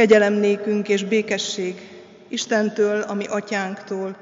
Kegyelem 0.00 0.32
nékünk 0.32 0.88
és 0.88 1.04
békesség 1.04 1.74
Istentől, 2.28 3.00
a 3.00 3.14
mi 3.14 3.26
atyánktól, 3.26 4.16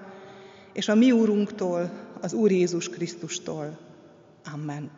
és 0.73 0.89
a 0.89 0.95
mi 0.95 1.13
úrunktól, 1.13 1.91
az 2.21 2.33
Úr 2.33 2.51
Jézus 2.51 2.89
Krisztustól. 2.89 3.79
Amen. 4.53 4.91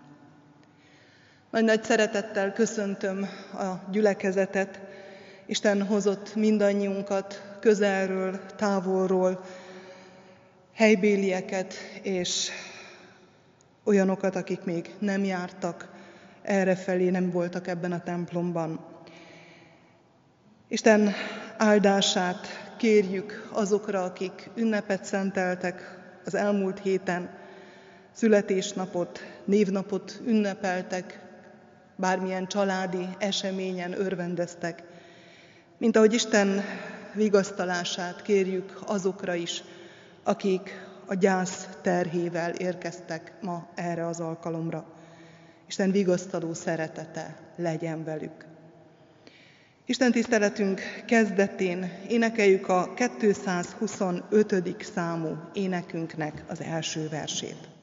Nagy-nagy 1.50 1.82
szeretettel 1.82 2.52
köszöntöm 2.52 3.28
a 3.52 3.90
gyülekezetet. 3.90 4.80
Isten 5.46 5.82
hozott 5.82 6.34
mindannyiunkat 6.34 7.56
közelről, 7.60 8.40
távolról, 8.56 9.44
helybélieket 10.74 11.74
és 12.02 12.50
olyanokat, 13.84 14.36
akik 14.36 14.64
még 14.64 14.94
nem 14.98 15.24
jártak 15.24 15.88
errefelé, 16.42 17.08
nem 17.08 17.30
voltak 17.30 17.66
ebben 17.66 17.92
a 17.92 18.02
templomban. 18.02 18.89
Isten 20.72 21.14
áldását 21.56 22.46
kérjük 22.76 23.48
azokra, 23.52 24.04
akik 24.04 24.50
ünnepet 24.54 25.04
szenteltek 25.04 25.98
az 26.24 26.34
elmúlt 26.34 26.80
héten, 26.80 27.30
születésnapot, 28.12 29.20
névnapot 29.44 30.20
ünnepeltek, 30.26 31.20
bármilyen 31.96 32.46
családi 32.46 33.08
eseményen 33.18 34.00
örvendeztek, 34.00 34.82
mint 35.78 35.96
ahogy 35.96 36.12
Isten 36.12 36.64
vigasztalását 37.14 38.22
kérjük 38.22 38.78
azokra 38.86 39.34
is, 39.34 39.62
akik 40.22 40.86
a 41.06 41.14
gyász 41.14 41.68
terhével 41.82 42.50
érkeztek 42.50 43.32
ma 43.40 43.68
erre 43.74 44.06
az 44.06 44.20
alkalomra. 44.20 44.84
Isten 45.66 45.90
vigasztaló 45.90 46.54
szeretete 46.54 47.36
legyen 47.56 48.04
velük. 48.04 48.49
Isten 49.90 50.12
tiszteletünk 50.12 50.80
kezdetén 51.06 51.90
énekeljük 52.08 52.68
a 52.68 52.94
225. 52.94 54.82
számú 54.94 55.36
énekünknek 55.52 56.44
az 56.48 56.60
első 56.60 57.08
versét. 57.08 57.79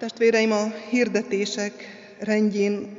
Testvéreim, 0.00 0.52
a 0.52 0.72
hirdetések 0.90 1.72
rendjén 2.18 2.96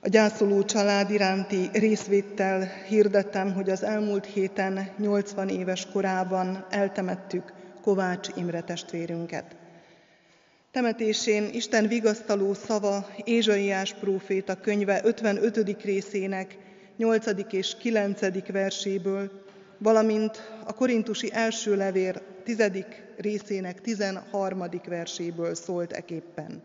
a 0.00 0.08
gyászoló 0.08 0.62
család 0.62 1.10
iránti 1.10 1.68
részvéttel 1.72 2.68
hirdettem, 2.88 3.52
hogy 3.52 3.70
az 3.70 3.82
elmúlt 3.82 4.26
héten 4.26 4.88
80 4.98 5.48
éves 5.48 5.86
korában 5.92 6.66
eltemettük 6.70 7.52
Kovács 7.82 8.28
Imre 8.36 8.60
testvérünket. 8.60 9.56
Temetésén 10.70 11.48
Isten 11.52 11.88
vigasztaló 11.88 12.52
szava 12.52 13.06
Ézsaiás 13.24 13.94
próféta 13.94 14.54
könyve 14.60 15.00
55. 15.04 15.82
részének 15.82 16.56
8. 16.96 17.26
és 17.50 17.76
9. 17.76 18.20
verséből, 18.52 19.30
valamint 19.78 20.50
a 20.64 20.72
korintusi 20.72 21.30
első 21.32 21.76
levér 21.76 22.22
10 22.44 22.60
részének 23.16 23.80
13. 23.80 24.64
verséből 24.86 25.54
szólt 25.54 25.92
eképpen. 25.92 26.62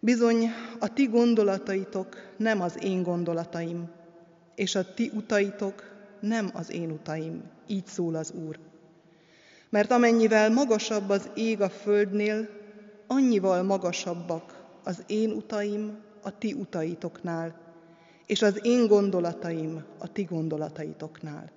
Bizony, 0.00 0.50
a 0.78 0.92
ti 0.92 1.06
gondolataitok 1.06 2.16
nem 2.36 2.60
az 2.60 2.84
én 2.84 3.02
gondolataim, 3.02 3.90
és 4.54 4.74
a 4.74 4.94
ti 4.94 5.10
utaitok 5.14 5.90
nem 6.20 6.50
az 6.54 6.70
én 6.70 6.90
utaim, 6.90 7.42
így 7.66 7.86
szól 7.86 8.14
az 8.14 8.32
Úr. 8.46 8.58
Mert 9.68 9.90
amennyivel 9.90 10.50
magasabb 10.50 11.08
az 11.08 11.30
ég 11.34 11.60
a 11.60 11.68
földnél, 11.68 12.48
annyival 13.06 13.62
magasabbak 13.62 14.64
az 14.84 15.02
én 15.06 15.30
utaim 15.30 15.98
a 16.22 16.38
ti 16.38 16.52
utaitoknál, 16.52 17.60
és 18.26 18.42
az 18.42 18.58
én 18.62 18.86
gondolataim 18.86 19.84
a 19.98 20.12
ti 20.12 20.22
gondolataitoknál. 20.22 21.50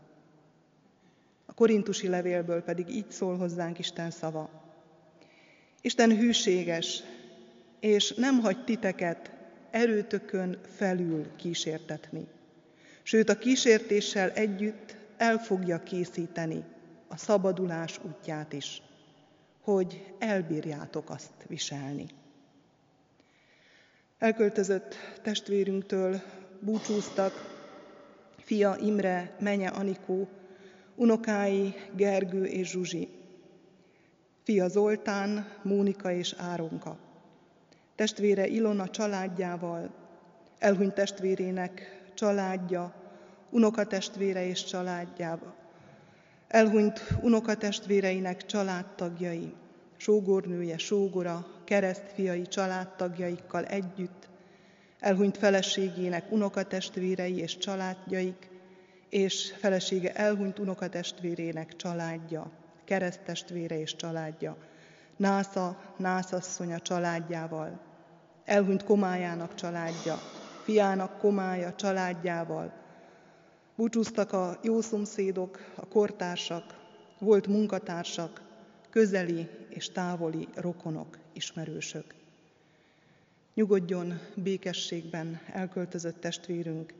Korintusi 1.55 2.07
levélből 2.07 2.61
pedig 2.61 2.89
így 2.89 3.11
szól 3.11 3.37
hozzánk 3.37 3.79
Isten 3.79 4.11
szava. 4.11 4.49
Isten 5.81 6.17
hűséges, 6.17 7.03
és 7.79 8.13
nem 8.13 8.39
hagy 8.39 8.63
titeket 8.63 9.31
erőtökön 9.71 10.57
felül 10.75 11.35
kísértetni. 11.35 12.27
Sőt, 13.03 13.29
a 13.29 13.37
kísértéssel 13.37 14.31
együtt 14.31 14.95
el 15.17 15.37
fogja 15.37 15.83
készíteni 15.83 16.63
a 17.07 17.17
szabadulás 17.17 17.99
útját 18.03 18.53
is, 18.53 18.81
hogy 19.61 20.13
elbírjátok 20.19 21.09
azt 21.09 21.31
viselni. 21.47 22.05
Elköltözött 24.17 24.95
testvérünktől 25.21 26.21
búcsúztak 26.59 27.33
fia 28.37 28.77
Imre, 28.81 29.35
menye 29.39 29.69
Anikó, 29.69 30.27
unokái 30.95 31.73
Gergő 31.95 32.43
és 32.45 32.69
Zsuzsi, 32.69 33.07
fia 34.43 34.67
Zoltán, 34.67 35.47
Mónika 35.61 36.11
és 36.11 36.35
Áronka, 36.37 36.97
testvére 37.95 38.47
Ilona 38.47 38.89
családjával, 38.89 39.89
elhunyt 40.59 40.93
testvérének 40.93 42.01
családja, 42.13 42.93
unokatestvére 43.49 44.47
és 44.47 44.63
családjába, 44.63 45.55
elhunyt 46.47 47.01
unokatestvéreinek 47.21 48.45
családtagjai, 48.45 49.53
sógornője, 49.97 50.77
sógora, 50.77 51.47
keresztfiai 51.63 52.47
családtagjaikkal 52.47 53.65
együtt, 53.65 54.27
elhunyt 54.99 55.37
feleségének 55.37 56.31
unokatestvérei 56.31 57.37
és 57.37 57.57
családjaik, 57.57 58.49
és 59.15 59.53
felesége 59.57 60.13
elhunyt 60.13 60.59
unokatestvérének 60.59 61.75
családja, 61.75 62.51
keresztestvére 62.83 63.79
és 63.79 63.95
családja, 63.95 64.57
Násza, 65.15 65.93
Nászasszonya 65.97 66.79
családjával, 66.79 67.79
elhunyt 68.45 68.83
komájának 68.83 69.55
családja, 69.55 70.17
fiának 70.63 71.17
komája 71.17 71.75
családjával, 71.75 72.73
búcsúztak 73.75 74.33
a 74.33 74.59
jó 74.61 74.81
szomszédok, 74.81 75.59
a 75.75 75.87
kortársak, 75.87 76.63
volt 77.19 77.47
munkatársak, 77.47 78.41
közeli 78.89 79.49
és 79.69 79.91
távoli 79.91 80.47
rokonok, 80.55 81.17
ismerősök. 81.33 82.15
Nyugodjon 83.53 84.19
békességben 84.35 85.39
elköltözött 85.53 86.19
testvérünk, 86.19 86.93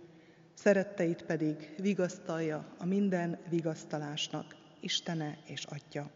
szeretteit 0.56 1.24
pedig 1.24 1.74
vigasztalja 1.78 2.66
a 2.78 2.86
minden 2.86 3.38
vigasztalásnak, 3.50 4.56
Istene 4.80 5.38
és 5.46 5.66
Atya. 5.66 6.10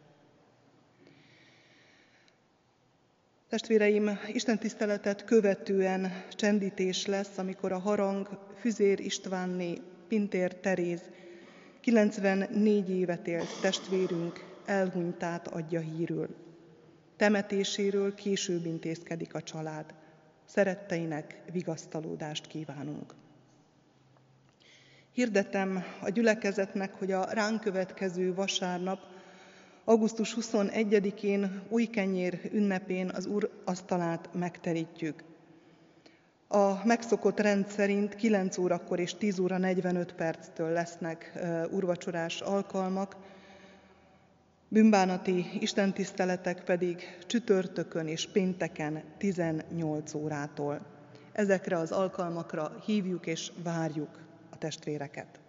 Testvéreim, 3.50 4.19
Isten 4.33 4.59
tiszteletet 4.59 5.24
követően 5.24 6.24
csendítés 6.31 7.06
lesz, 7.06 7.38
amikor 7.38 7.71
a 7.71 7.77
harang 7.77 8.27
Füzér 8.59 9.00
Istvánné, 9.00 9.81
Pintér 10.07 10.56
Teréz, 10.56 11.01
94 11.81 12.89
évet 12.89 13.27
élt 13.27 13.62
testvérünk 13.62 14.45
elhunytát 14.65 15.47
adja 15.47 15.80
hírül. 15.80 16.36
Temetéséről 17.15 18.15
később 18.15 18.65
intézkedik 18.65 19.33
a 19.33 19.41
család. 19.41 19.94
Szeretteinek 20.45 21.41
vigasztalódást 21.51 22.47
kívánunk. 22.47 23.19
Hirdetem 25.13 25.83
a 26.01 26.09
gyülekezetnek, 26.09 26.94
hogy 26.94 27.11
a 27.11 27.23
ránk 27.23 27.61
következő 27.61 28.33
vasárnap, 28.33 29.00
augusztus 29.83 30.38
21-én 30.39 31.61
újkenyér 31.69 32.50
ünnepén 32.53 33.09
az 33.09 33.25
Úr 33.25 33.50
asztalát 33.65 34.29
megterítjük. 34.33 35.23
A 36.48 36.86
megszokott 36.86 37.39
rend 37.39 37.67
szerint 37.67 38.15
9 38.15 38.57
órakor 38.57 39.00
és 39.00 39.13
10 39.13 39.39
óra 39.39 39.57
45 39.57 40.13
perctől 40.13 40.69
lesznek 40.69 41.39
urvacsorás 41.72 42.41
alkalmak, 42.41 43.15
bűnbánati 44.67 45.45
istentiszteletek 45.60 46.63
pedig 46.63 47.17
csütörtökön 47.27 48.07
és 48.07 48.27
pénteken 48.31 49.03
18 49.17 50.13
órától. 50.13 50.86
Ezekre 51.31 51.77
az 51.77 51.91
alkalmakra 51.91 52.72
hívjuk 52.86 53.25
és 53.25 53.51
várjuk 53.63 54.27
testvéreket. 54.60 55.39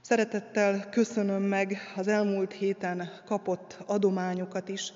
Szeretettel 0.00 0.88
köszönöm 0.88 1.42
meg 1.42 1.76
az 1.96 2.08
elmúlt 2.08 2.52
héten 2.52 3.10
kapott 3.24 3.78
adományokat 3.86 4.68
is, 4.68 4.92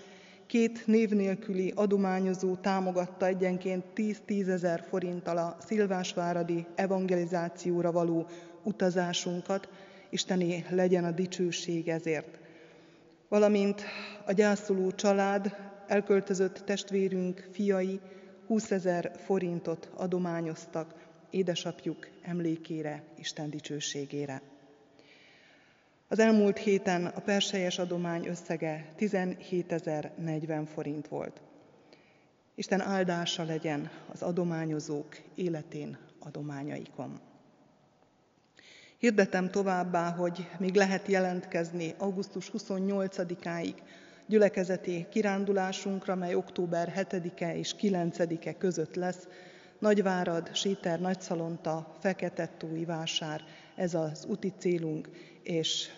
Két 0.47 0.87
név 0.87 1.11
nélküli 1.11 1.73
adományozó 1.77 2.55
támogatta 2.55 3.27
egyenként 3.27 3.85
10-10 3.95 4.49
ezer 4.49 4.85
forinttal 4.89 5.37
a 5.37 5.57
szilvásváradi 5.67 6.67
evangelizációra 6.75 7.93
való 7.93 8.27
utazásunkat, 8.63 9.69
Istené 10.11 10.65
legyen 10.71 11.05
a 11.05 11.11
dicsőség 11.11 11.89
ezért. 11.89 12.39
Valamint 13.29 13.83
a 14.27 14.33
gyászoló 14.33 14.91
család, 14.91 15.57
elköltözött 15.87 16.63
testvérünk 16.65 17.49
fiai 17.53 18.01
20 18.47 18.71
ezer 18.71 19.13
forintot 19.25 19.91
adományoztak 19.97 20.95
édesapjuk 21.35 22.09
emlékére, 22.23 23.03
Isten 23.19 23.51
dicsőségére. 23.51 24.43
Az 26.09 26.19
elmúlt 26.19 26.59
héten 26.59 27.07
a 27.07 27.21
perselyes 27.21 27.79
adomány 27.79 28.27
összege 28.27 28.93
17.040 28.99 30.67
forint 30.75 31.09
volt. 31.09 31.41
Isten 32.55 32.81
áldása 32.81 33.45
legyen 33.45 33.91
az 34.13 34.23
adományozók 34.23 35.17
életén 35.35 35.99
adományaikon. 36.19 37.21
Hirdetem 38.99 39.51
továbbá, 39.51 40.11
hogy 40.11 40.49
még 40.59 40.75
lehet 40.75 41.09
jelentkezni 41.09 41.95
augusztus 41.99 42.51
28-áig 42.59 43.75
gyülekezeti 44.27 45.07
kirándulásunkra, 45.11 46.15
mely 46.15 46.35
október 46.35 46.93
7-e 46.97 47.57
és 47.57 47.75
9-e 47.81 48.57
között 48.57 48.95
lesz. 48.95 49.29
Nagyvárad, 49.85 50.55
Síter, 50.55 51.01
Nagyszalonta, 51.01 51.95
Feketettúi 51.99 52.85
vásár, 52.85 53.45
ez 53.75 53.95
az 53.95 54.25
úti 54.29 54.53
célunk, 54.59 55.09
és 55.43 55.89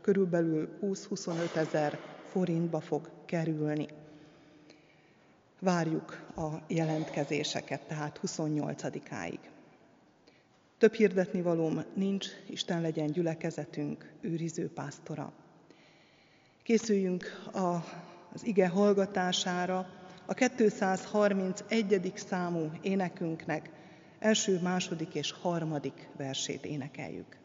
körülbelül 0.00 0.78
20-25 0.82 1.56
ezer 1.56 1.98
forintba 2.24 2.80
fog 2.80 3.10
kerülni. 3.24 3.88
Várjuk 5.60 6.32
a 6.36 6.48
jelentkezéseket, 6.66 7.80
tehát 7.80 8.20
28-áig. 8.26 9.38
Több 10.78 10.92
hirdetni 10.92 11.42
valóm 11.42 11.84
nincs, 11.94 12.26
Isten 12.48 12.80
legyen 12.80 13.06
gyülekezetünk, 13.06 14.12
őriző 14.20 14.72
pásztora. 14.72 15.32
Készüljünk 16.62 17.24
a, 17.52 17.74
az 18.32 18.46
ige 18.46 18.68
hallgatására, 18.68 19.99
a 20.30 20.34
231. 20.34 22.12
számú 22.14 22.70
énekünknek 22.82 23.70
első, 24.18 24.60
második 24.62 25.14
és 25.14 25.32
harmadik 25.32 26.08
versét 26.16 26.64
énekeljük. 26.64 27.36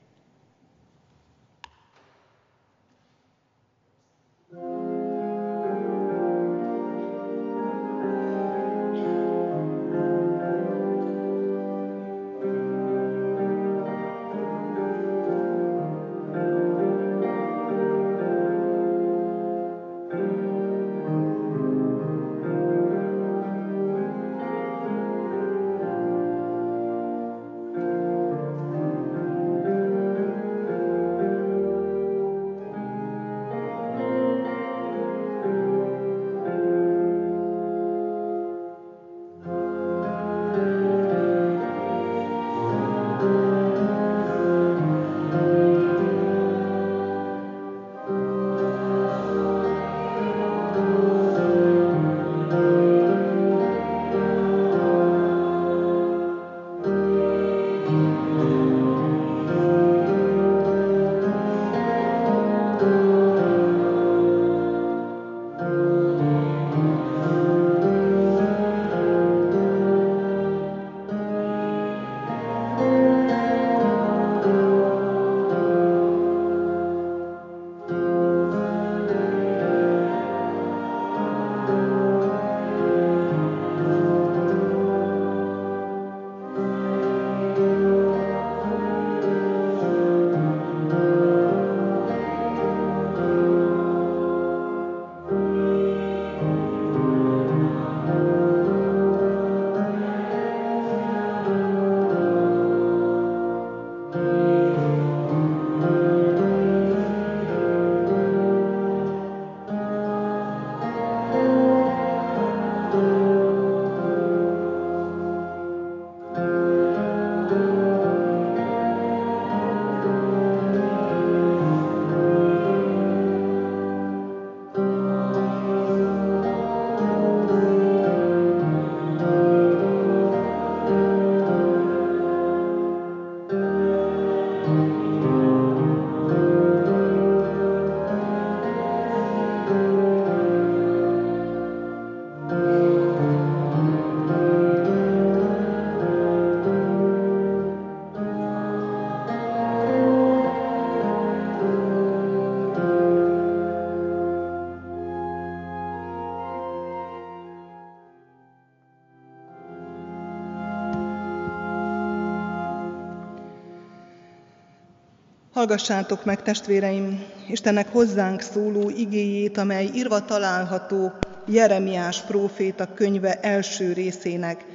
Hallgassátok 165.66 166.26
meg, 166.26 166.42
testvéreim, 166.42 167.24
Istennek 167.48 167.92
hozzánk 167.92 168.42
szóló 168.42 168.90
igéjét, 168.90 169.58
amely 169.58 169.90
írva 169.94 170.26
található 170.26 171.12
Jeremiás 171.48 172.22
próféta 172.22 172.94
könyve 172.94 173.40
első 173.40 173.94
részének 173.94 174.66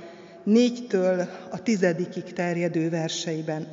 négytől 0.44 1.28
a 1.50 1.62
tizedikig 1.62 2.32
terjedő 2.32 2.90
verseiben. 2.90 3.66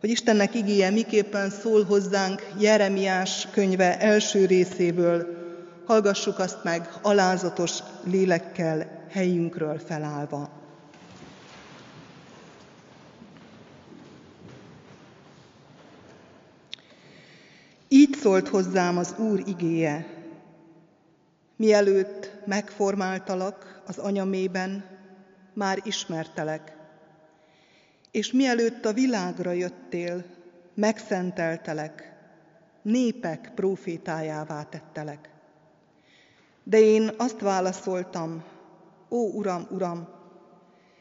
Hogy 0.00 0.10
Istennek 0.10 0.54
igéje 0.54 0.90
miképpen 0.90 1.50
szól 1.50 1.84
hozzánk 1.84 2.46
Jeremiás 2.58 3.48
könyve 3.50 3.98
első 3.98 4.46
részéből, 4.46 5.26
hallgassuk 5.86 6.38
azt 6.38 6.64
meg 6.64 6.88
alázatos 7.02 7.78
lélekkel 8.04 9.04
helyünkről 9.10 9.78
felállva. 9.86 10.56
Így 17.88 18.15
szólt 18.26 18.48
hozzám 18.48 18.98
az 18.98 19.14
Úr 19.18 19.42
igéje, 19.46 20.06
mielőtt 21.56 22.30
megformáltalak 22.44 23.82
az 23.86 23.98
anyamében, 23.98 24.84
már 25.54 25.80
ismertelek, 25.84 26.76
és 28.10 28.32
mielőtt 28.32 28.84
a 28.84 28.92
világra 28.92 29.50
jöttél, 29.50 30.24
megszenteltelek, 30.74 32.16
népek 32.82 33.52
profétájává 33.54 34.62
tettelek. 34.62 35.30
De 36.62 36.80
én 36.80 37.10
azt 37.16 37.40
válaszoltam, 37.40 38.44
ó 39.10 39.28
Uram, 39.28 39.66
Uram, 39.70 40.08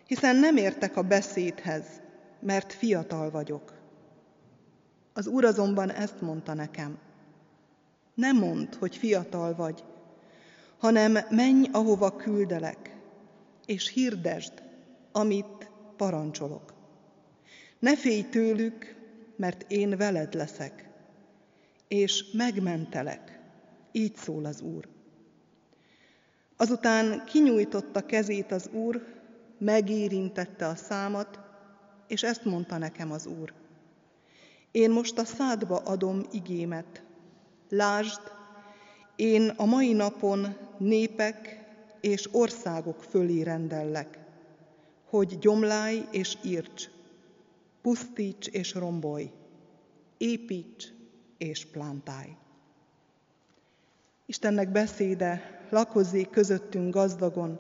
hiszen 0.08 0.36
nem 0.36 0.58
értek 0.58 0.98
a 0.98 1.02
beszédhez, 1.02 1.86
mert 2.40 2.74
fiatal 2.74 3.30
vagyok. 3.32 3.74
Az 5.14 5.28
Úr 5.28 5.46
azonban 5.46 5.92
ezt 5.92 6.22
mondta 6.22 6.54
nekem. 6.54 7.05
Nem 8.16 8.38
mondd, 8.38 8.76
hogy 8.80 8.96
fiatal 8.96 9.56
vagy, 9.56 9.84
hanem 10.78 11.18
menj, 11.30 11.68
ahova 11.72 12.16
küldelek, 12.16 12.96
és 13.66 13.90
hirdesd, 13.90 14.64
amit 15.12 15.72
parancsolok. 15.98 16.74
Ne 17.80 17.98
félj 17.98 18.22
tőlük, 18.22 18.96
mert 19.36 19.72
én 19.72 19.98
veled 19.98 20.34
leszek, 20.34 20.90
és 21.88 22.32
megmentelek, 22.32 23.40
így 23.92 24.16
szól 24.16 24.46
az 24.46 24.62
Úr. 24.62 24.88
Azután 26.58 27.24
kinyújtotta 27.26 28.06
kezét 28.06 28.52
az 28.52 28.70
Úr, 28.74 29.06
megérintette 29.58 30.68
a 30.68 30.76
számat, 30.76 31.40
és 32.08 32.24
ezt 32.24 32.46
mondta 32.46 32.78
nekem 32.78 33.12
az 33.12 33.26
Úr. 33.26 33.54
Én 34.72 34.92
most 34.92 35.18
a 35.18 35.26
szádba 35.26 35.78
adom 35.78 36.26
igémet. 36.32 37.05
Lásd, 37.70 38.22
én 39.16 39.50
a 39.50 39.66
mai 39.66 39.94
napon 39.94 40.58
népek 40.78 41.66
és 42.02 42.30
országok 42.32 43.04
fölé 43.04 43.42
rendellek, 43.42 44.20
hogy 45.10 45.40
gyomlálj 45.40 46.06
és 46.12 46.38
írts, 46.44 46.90
pusztíts 47.82 48.48
és 48.48 48.74
rombolj, 48.74 49.32
építs 50.18 50.86
és 51.38 51.66
plántálj. 51.66 52.36
Istennek 54.26 54.72
beszéde 54.72 55.62
lakozzék 55.70 56.30
közöttünk 56.30 56.94
gazdagon, 56.94 57.60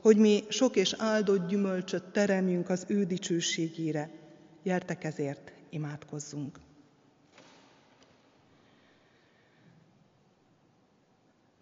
hogy 0.00 0.16
mi 0.16 0.44
sok 0.48 0.76
és 0.76 0.94
áldott 0.98 1.48
gyümölcsöt 1.48 2.04
teremjünk 2.04 2.68
az 2.68 2.84
ő 2.88 3.04
dicsőségére. 3.04 4.10
Gyertek 4.62 5.04
ezért, 5.04 5.52
imádkozzunk. 5.70 6.58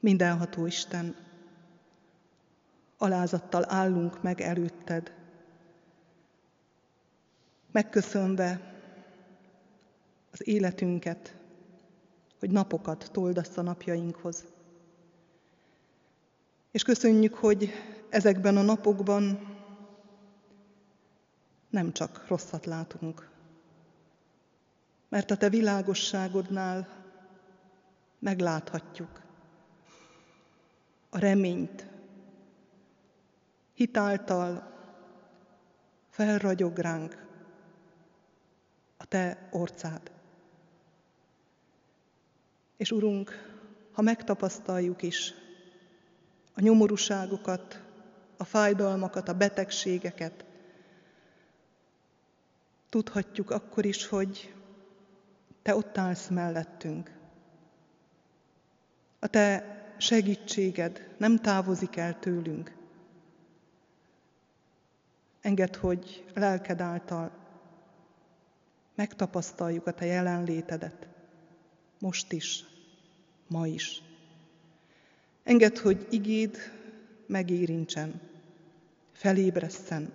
Mindenható 0.01 0.67
Isten, 0.67 1.17
alázattal 2.99 3.65
állunk 3.69 4.23
meg 4.23 4.41
előtted, 4.41 5.13
megköszönve 7.71 8.75
az 10.31 10.49
életünket, 10.49 11.37
hogy 12.39 12.51
napokat 12.51 13.09
toldasz 13.13 13.57
a 13.57 13.63
napjainkhoz. 13.63 14.45
És 16.71 16.83
köszönjük, 16.83 17.35
hogy 17.35 17.71
ezekben 18.09 18.57
a 18.57 18.63
napokban 18.63 19.57
nem 21.71 21.93
csak 21.93 22.27
rosszat 22.29 22.67
látunk, 22.67 23.29
mert 25.09 25.31
a 25.31 25.37
te 25.37 25.49
világosságodnál 25.49 26.89
megláthatjuk 28.19 29.21
a 31.11 31.19
reményt, 31.19 31.87
hitáltal 33.75 34.73
felragyog 36.09 36.79
ránk 36.79 37.27
a 38.97 39.05
te 39.05 39.49
orcád. 39.51 40.11
És 42.77 42.91
Urunk, 42.91 43.31
ha 43.93 44.03
megtapasztaljuk 44.03 45.03
is 45.03 45.35
a 46.55 46.61
nyomorúságokat, 46.61 47.83
a 48.37 48.45
fájdalmakat, 48.45 49.29
a 49.29 49.35
betegségeket, 49.35 50.45
tudhatjuk 52.89 53.51
akkor 53.51 53.85
is, 53.85 54.07
hogy 54.07 54.55
te 55.63 55.77
ott 55.77 55.99
állsz 55.99 56.29
mellettünk. 56.29 57.11
A 59.19 59.27
te 59.27 59.80
segítséged 60.01 61.15
nem 61.17 61.39
távozik 61.39 61.97
el 61.97 62.19
tőlünk. 62.19 62.73
Engedd, 65.41 65.77
hogy 65.79 66.25
lelked 66.35 66.81
által 66.81 67.31
megtapasztaljuk 68.95 69.87
a 69.87 69.93
te 69.93 70.05
jelenlétedet, 70.05 71.09
most 71.99 72.33
is, 72.33 72.65
ma 73.47 73.67
is. 73.67 74.03
Engedd, 75.43 75.79
hogy 75.79 76.07
igéd 76.11 76.57
megérintsen, 77.27 78.21
felébresszen, 79.13 80.13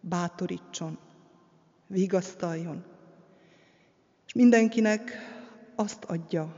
bátorítson, 0.00 0.98
vigasztaljon, 1.86 2.84
és 4.26 4.32
mindenkinek 4.32 5.10
azt 5.74 6.04
adja, 6.04 6.54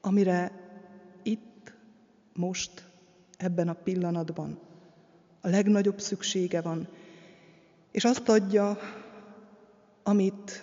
amire 0.00 0.63
most, 2.36 2.84
ebben 3.36 3.68
a 3.68 3.72
pillanatban 3.72 4.58
a 5.40 5.48
legnagyobb 5.48 6.00
szüksége 6.00 6.60
van, 6.60 6.88
és 7.90 8.04
azt 8.04 8.28
adja, 8.28 8.78
amit 10.02 10.62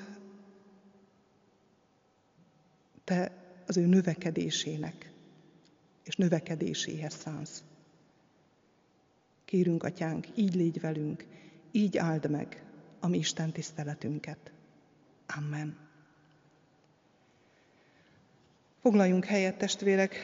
te 3.04 3.32
az 3.68 3.78
ő 3.78 3.86
növekedésének 3.86 5.12
és 6.04 6.16
növekedéséhez 6.16 7.14
szánsz. 7.14 7.64
Kérünk, 9.46 9.84
Atyánk, 9.84 10.28
így 10.36 10.56
légy 10.56 10.80
velünk, 10.80 11.26
így 11.72 11.98
áld 11.98 12.30
meg 12.30 12.64
a 13.00 13.08
mi 13.08 13.18
Isten 13.18 13.52
tiszteletünket. 13.52 14.52
Amen. 15.38 15.78
Foglaljunk 18.82 19.26
helyet, 19.26 19.58
testvérek, 19.58 20.16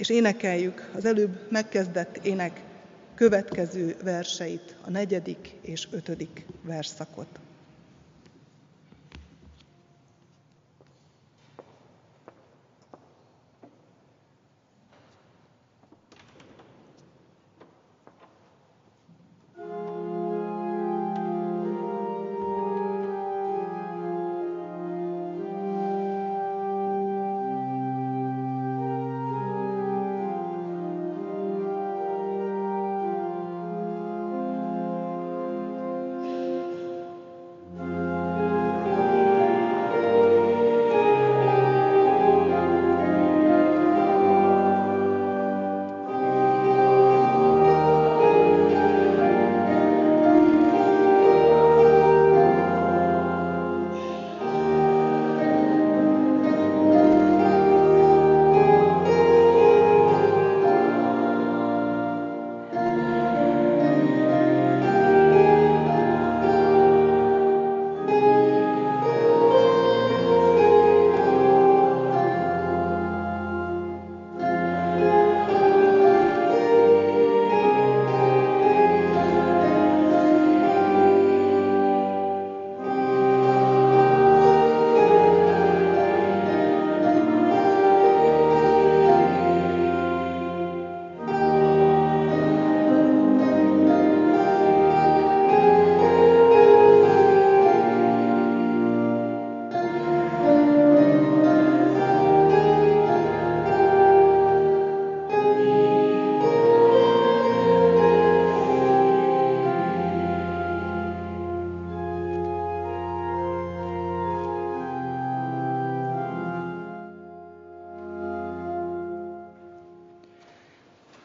és 0.00 0.08
énekeljük 0.08 0.90
az 0.94 1.04
előbb 1.04 1.46
megkezdett 1.50 2.16
ének 2.24 2.60
következő 3.14 3.96
verseit, 4.02 4.76
a 4.84 4.90
negyedik 4.90 5.56
és 5.60 5.88
ötödik 5.90 6.46
verszakot. 6.62 7.40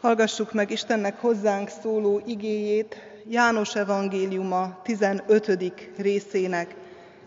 Hallgassuk 0.06 0.54
meg 0.54 0.72
Istennek 0.72 1.20
hozzánk 1.20 1.70
szóló 1.70 2.22
igéjét, 2.26 2.96
János 3.28 3.76
evangéliuma 3.76 4.82
15. 4.84 5.98
részének 5.98 6.76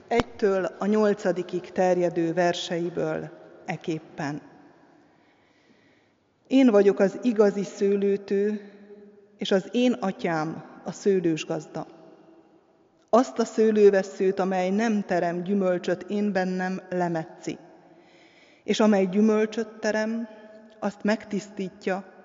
egytől 0.08 0.64
a 0.78 0.86
nyolcadikig 0.86 1.60
terjedő 1.60 2.32
verseiből 2.32 3.30
eképpen. 3.66 4.42
Én 6.46 6.70
vagyok 6.70 6.98
az 6.98 7.18
igazi 7.22 7.64
szőlőtő, 7.64 8.70
és 9.38 9.50
az 9.50 9.68
én 9.72 9.92
atyám 9.92 10.64
a 10.84 10.92
szőlős 10.92 11.46
gazda. 11.46 11.86
Azt 13.10 13.38
a 13.38 13.44
szőlőveszőt, 13.44 14.38
amely 14.38 14.70
nem 14.70 15.02
terem 15.02 15.42
gyümölcsöt 15.42 16.02
én 16.02 16.32
bennem, 16.32 16.80
lemetszi, 16.90 17.58
és 18.64 18.80
amely 18.80 19.06
gyümölcsöt 19.06 19.68
terem, 19.80 20.28
azt 20.78 21.02
megtisztítja, 21.02 22.16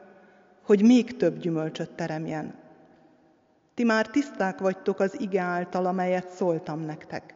hogy 0.63 0.84
még 0.84 1.17
több 1.17 1.38
gyümölcsöt 1.38 1.91
teremjen. 1.91 2.54
Ti 3.73 3.84
már 3.84 4.08
tiszták 4.08 4.60
vagytok 4.60 4.99
az 4.99 5.19
ige 5.19 5.41
által, 5.41 5.86
amelyet 5.86 6.30
szóltam 6.30 6.80
nektek. 6.80 7.34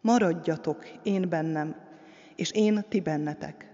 Maradjatok 0.00 0.88
én 1.02 1.28
bennem, 1.28 1.76
és 2.36 2.50
én 2.50 2.84
ti 2.88 3.00
bennetek. 3.00 3.70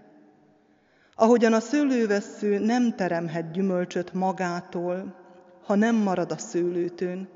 Ahogyan 1.15 1.53
a 1.53 1.59
szőlővesző 1.59 2.59
nem 2.59 2.95
teremhet 2.95 3.51
gyümölcsöt 3.51 4.13
magától, 4.13 5.15
ha 5.63 5.75
nem 5.75 5.95
marad 5.95 6.31
a 6.31 6.37
szőlőtőn, 6.37 7.29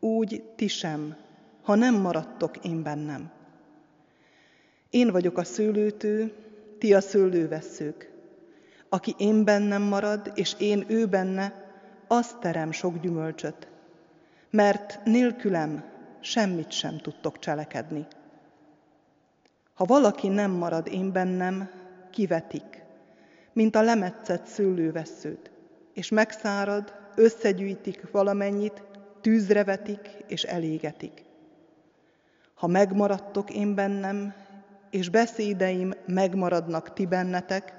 úgy 0.00 0.42
ti 0.56 0.66
sem, 0.66 1.16
ha 1.62 1.74
nem 1.74 1.94
maradtok 1.94 2.64
én 2.64 2.82
bennem. 2.82 3.30
Én 4.90 5.10
vagyok 5.10 5.38
a 5.38 5.44
szőlőtő, 5.44 6.32
ti 6.78 6.94
a 6.94 7.00
szőlőveszők. 7.00 8.15
Aki 8.88 9.14
én 9.18 9.44
bennem 9.44 9.82
marad, 9.82 10.32
és 10.34 10.54
én 10.58 10.84
ő 10.88 11.06
benne, 11.06 11.64
az 12.06 12.36
terem 12.40 12.72
sok 12.72 13.00
gyümölcsöt, 13.00 13.68
mert 14.50 15.00
nélkülem 15.04 15.84
semmit 16.20 16.70
sem 16.70 16.98
tudtok 16.98 17.38
cselekedni. 17.38 18.06
Ha 19.74 19.84
valaki 19.84 20.28
nem 20.28 20.50
marad 20.50 20.86
én 20.86 21.12
bennem, 21.12 21.70
kivetik, 22.10 22.82
mint 23.52 23.76
a 23.76 23.82
lemetszett 23.82 24.46
szőlőveszőt, 24.46 25.50
és 25.94 26.08
megszárad, 26.08 26.94
összegyűjtik 27.14 28.10
valamennyit, 28.10 28.82
tűzre 29.20 29.64
vetik 29.64 30.10
és 30.26 30.42
elégetik. 30.42 31.24
Ha 32.54 32.66
megmaradtok 32.66 33.50
én 33.50 33.74
bennem, 33.74 34.34
és 34.90 35.08
beszédeim 35.08 35.94
megmaradnak 36.06 36.92
ti 36.92 37.06
bennetek, 37.06 37.74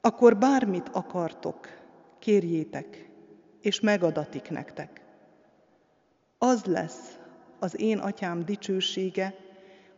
akkor 0.00 0.36
bármit 0.36 0.88
akartok, 0.88 1.68
kérjétek, 2.18 3.10
és 3.60 3.80
megadatik 3.80 4.50
nektek. 4.50 5.04
Az 6.38 6.64
lesz 6.64 7.18
az 7.58 7.80
én 7.80 7.98
atyám 7.98 8.44
dicsősége, 8.44 9.34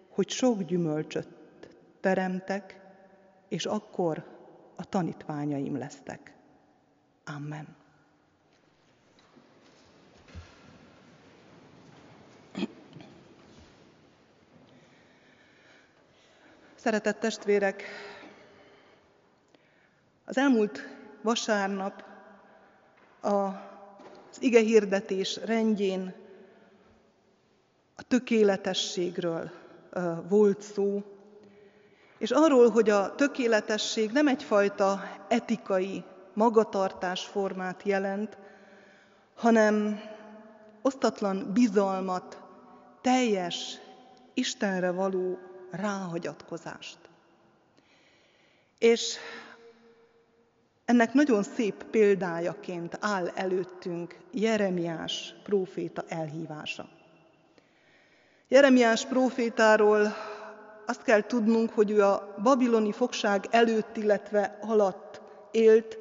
hogy 0.09 0.31
sok 0.31 0.63
gyümölcsöt 0.63 1.29
teremtek, 2.01 2.81
és 3.49 3.67
akkor 3.67 4.25
a 4.77 4.85
tanítványaim 4.85 5.77
lesztek. 5.77 6.35
Amen. 7.37 7.77
Szeretett 16.75 17.21
testvérek, 17.21 17.83
az 20.31 20.39
elmúlt 20.39 20.89
vasárnap 21.23 22.05
az 23.21 24.37
ige 24.39 24.61
hirdetés 24.61 25.37
rendjén 25.45 26.15
a 27.97 28.03
tökéletességről 28.03 29.51
volt 30.29 30.63
szó, 30.63 31.03
és 32.19 32.31
arról, 32.31 32.71
hogy 32.71 32.91
a 32.91 33.15
tökéletesség 33.15 34.11
nem 34.11 34.29
egyfajta 34.29 35.03
etikai 35.29 36.05
magatartásformát 36.35 37.83
jelent, 37.83 38.39
hanem 39.35 40.01
osztatlan 40.83 41.51
bizalmat, 41.53 42.43
teljes 43.01 43.81
Istenre 44.35 44.91
való 44.91 45.39
ráhagyatkozást. 45.71 46.99
És 48.79 49.17
ennek 50.91 51.13
nagyon 51.13 51.43
szép 51.43 51.85
példájaként 51.91 52.99
áll 53.01 53.29
előttünk 53.35 54.17
Jeremiás 54.31 55.35
próféta 55.43 56.05
elhívása. 56.09 56.89
Jeremiás 58.49 59.07
prófétáról 59.07 60.15
azt 60.87 61.03
kell 61.03 61.21
tudnunk, 61.21 61.71
hogy 61.71 61.91
ő 61.91 62.03
a 62.03 62.35
babiloni 62.43 62.93
fogság 62.93 63.47
előtt, 63.51 63.97
illetve 63.97 64.59
alatt 64.61 65.21
élt, 65.51 65.99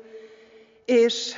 és 0.85 1.33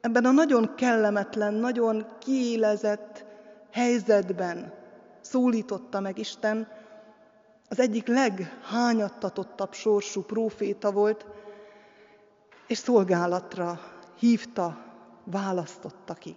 ebben 0.00 0.24
a 0.24 0.30
nagyon 0.30 0.74
kellemetlen, 0.74 1.54
nagyon 1.54 2.06
kiélezett 2.18 3.24
helyzetben 3.72 4.72
szólította 5.20 6.00
meg 6.00 6.18
Isten, 6.18 6.68
az 7.68 7.80
egyik 7.80 8.06
leghányattatottabb 8.06 9.72
sorsú 9.72 10.22
próféta 10.22 10.92
volt, 10.92 11.26
és 12.72 12.78
szolgálatra 12.78 13.80
hívta, 14.18 14.84
választotta 15.24 16.14
ki. 16.14 16.36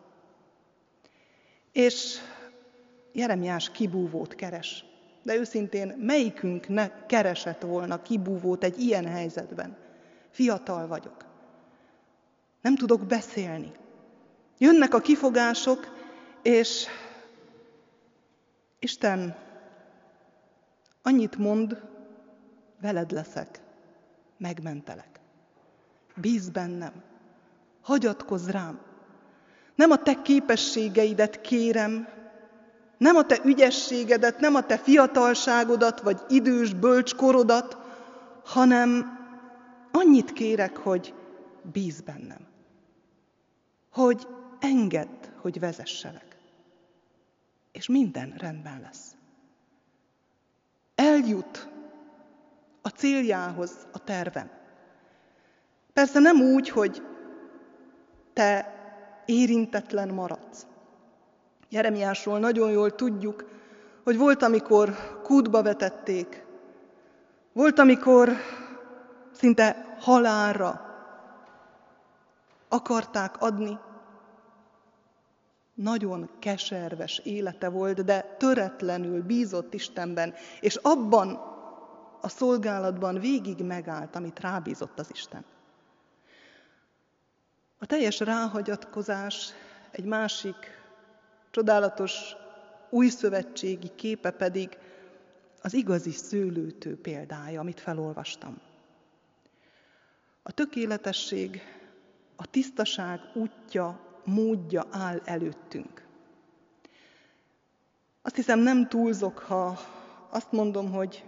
És 1.72 2.18
Jeremiás 3.12 3.72
kibúvót 3.72 4.36
keres. 4.36 4.86
De 5.24 5.36
őszintén, 5.36 5.96
melyikünk 5.98 6.68
ne 6.68 7.06
keresett 7.06 7.62
volna 7.62 8.02
kibúvót 8.02 8.64
egy 8.64 8.80
ilyen 8.80 9.06
helyzetben? 9.06 9.78
Fiatal 10.30 10.88
vagyok. 10.88 11.26
Nem 12.62 12.76
tudok 12.76 13.06
beszélni. 13.06 13.72
Jönnek 14.58 14.94
a 14.94 15.00
kifogások, 15.00 15.88
és 16.42 16.86
Isten 18.80 19.36
annyit 21.02 21.38
mond, 21.38 21.82
veled 22.82 23.12
leszek, 23.12 23.60
megmentelek. 24.38 25.15
Bíz 26.16 26.50
bennem, 26.50 26.94
hagyatkozz 27.82 28.48
rám. 28.48 28.80
Nem 29.76 29.92
a 29.92 29.96
te 29.98 30.22
képességeidet 30.22 31.42
kérem, 31.42 32.08
nem 32.98 33.16
a 33.16 33.26
te 33.26 33.40
ügyességedet, 33.44 34.40
nem 34.40 34.56
a 34.56 34.66
te 34.66 34.78
fiatalságodat, 34.78 36.02
vagy 36.02 36.22
idős 36.30 36.74
bölcskorodat, 36.74 37.78
hanem 38.44 39.18
annyit 39.92 40.34
kérek, 40.34 40.78
hogy 40.78 41.14
bíz 41.72 42.02
bennem. 42.02 42.48
Hogy 43.92 44.28
engedd, 44.60 45.28
hogy 45.42 45.60
vezesselek. 45.60 46.38
És 47.72 47.88
minden 47.88 48.34
rendben 48.38 48.82
lesz. 48.82 49.16
Eljut 50.96 51.70
a 52.82 52.90
céljához 52.90 53.72
a 53.92 54.04
tervem. 54.04 54.50
Persze 55.96 56.20
nem 56.20 56.42
úgy, 56.42 56.70
hogy 56.70 57.02
te 58.34 58.74
érintetlen 59.26 60.10
maradsz. 60.10 60.68
Jeremiásról 61.70 62.40
nagyon 62.40 62.72
jól 62.72 62.96
tudjuk, 62.96 63.46
hogy 64.04 64.18
volt, 64.18 64.44
amikor 64.44 64.96
kútba 65.24 65.62
vetették, 65.62 66.46
volt, 67.54 67.80
amikor 67.80 68.30
szinte 69.32 69.96
halálra 70.00 70.82
akarták 72.68 73.42
adni. 73.42 73.80
Nagyon 75.74 76.30
keserves 76.40 77.22
élete 77.24 77.70
volt, 77.70 78.06
de 78.06 78.36
töretlenül 78.38 79.24
bízott 79.24 79.74
Istenben, 79.74 80.34
és 80.60 80.76
abban 80.76 81.40
a 82.22 82.30
szolgálatban 82.30 83.20
végig 83.20 83.64
megállt, 83.64 84.16
amit 84.16 84.40
rábízott 84.40 85.00
az 85.00 85.10
Isten. 85.12 85.46
A 87.86 87.88
teljes 87.88 88.20
ráhagyatkozás 88.20 89.50
egy 89.92 90.06
másik 90.06 90.56
csodálatos 91.52 92.36
újszövetségi 92.90 93.92
képe 93.96 94.32
pedig 94.32 94.78
az 95.62 95.74
igazi 95.74 96.12
szőlőtő 96.12 96.98
példája, 97.02 97.60
amit 97.60 97.80
felolvastam. 97.80 98.62
A 100.44 100.52
tökéletesség, 100.52 101.62
a 102.36 102.46
tisztaság 102.46 103.20
útja, 103.34 104.00
módja 104.24 104.88
áll 104.92 105.22
előttünk. 105.24 106.06
Azt 108.22 108.36
hiszem 108.36 108.60
nem 108.60 108.88
túlzok, 108.88 109.40
ha 109.40 109.80
azt 110.30 110.52
mondom, 110.52 110.92
hogy 110.92 111.26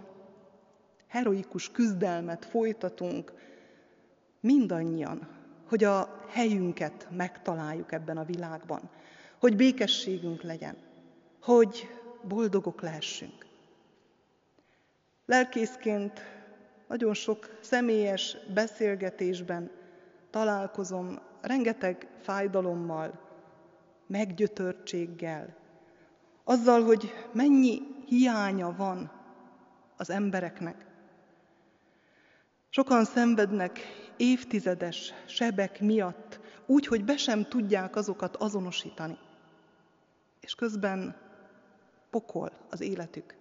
heroikus 1.06 1.70
küzdelmet 1.70 2.44
folytatunk 2.44 3.32
mindannyian, 4.40 5.37
hogy 5.68 5.84
a 5.84 6.24
helyünket 6.28 7.06
megtaláljuk 7.10 7.92
ebben 7.92 8.16
a 8.16 8.24
világban, 8.24 8.90
hogy 9.38 9.56
békességünk 9.56 10.42
legyen, 10.42 10.76
hogy 11.42 11.88
boldogok 12.22 12.80
lehessünk. 12.80 13.46
Lelkészként 15.26 16.20
nagyon 16.86 17.14
sok 17.14 17.58
személyes 17.60 18.36
beszélgetésben 18.54 19.70
találkozom 20.30 21.18
rengeteg 21.40 22.06
fájdalommal, 22.20 23.18
meggyötörtséggel, 24.06 25.56
azzal, 26.44 26.82
hogy 26.82 27.12
mennyi 27.32 27.80
hiánya 28.06 28.74
van 28.76 29.10
az 29.96 30.10
embereknek. 30.10 30.86
Sokan 32.68 33.04
szenvednek 33.04 33.80
évtizedes 34.18 35.12
sebek 35.26 35.80
miatt, 35.80 36.40
úgy, 36.66 36.86
hogy 36.86 37.04
be 37.04 37.16
sem 37.16 37.48
tudják 37.48 37.96
azokat 37.96 38.36
azonosítani. 38.36 39.18
És 40.40 40.54
közben 40.54 41.16
pokol 42.10 42.52
az 42.70 42.80
életük. 42.80 43.36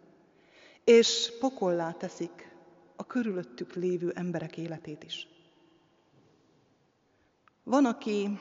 És 0.84 1.32
pokollá 1.40 1.92
teszik 1.92 2.56
a 2.96 3.08
körülöttük 3.08 3.74
lévő 3.74 4.12
emberek 4.16 4.58
életét 4.58 5.04
is. 5.04 5.28
Van, 7.64 7.86
aki 7.86 8.40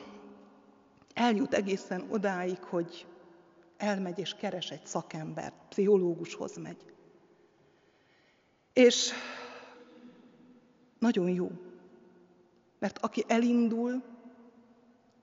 eljut 1.13 1.53
egészen 1.53 2.05
odáig, 2.09 2.63
hogy 2.63 3.05
elmegy 3.77 4.19
és 4.19 4.33
keres 4.33 4.71
egy 4.71 4.85
szakembert, 4.85 5.55
pszichológushoz 5.69 6.57
megy. 6.57 6.93
És 8.73 9.11
nagyon 10.99 11.29
jó, 11.29 11.51
mert 12.79 12.97
aki 12.97 13.23
elindul, 13.27 14.03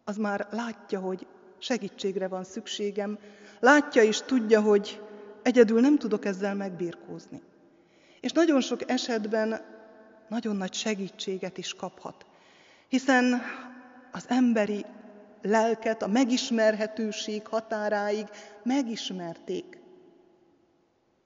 az 0.04 0.16
már 0.16 0.48
látja, 0.50 1.00
hogy 1.00 1.26
segítségre 1.58 2.28
van 2.28 2.44
szükségem, 2.44 3.18
látja 3.60 4.02
és 4.02 4.20
tudja, 4.20 4.60
hogy 4.60 5.02
egyedül 5.42 5.80
nem 5.80 5.98
tudok 5.98 6.24
ezzel 6.24 6.54
megbírkózni. 6.54 7.42
És 8.20 8.32
nagyon 8.32 8.60
sok 8.60 8.90
esetben 8.90 9.60
nagyon 10.28 10.56
nagy 10.56 10.74
segítséget 10.74 11.58
is 11.58 11.74
kaphat, 11.74 12.26
hiszen 12.88 13.42
az 14.12 14.24
emberi 14.28 14.84
lelket 15.42 16.02
a 16.02 16.06
megismerhetőség 16.06 17.46
határáig 17.46 18.26
megismerték 18.62 19.78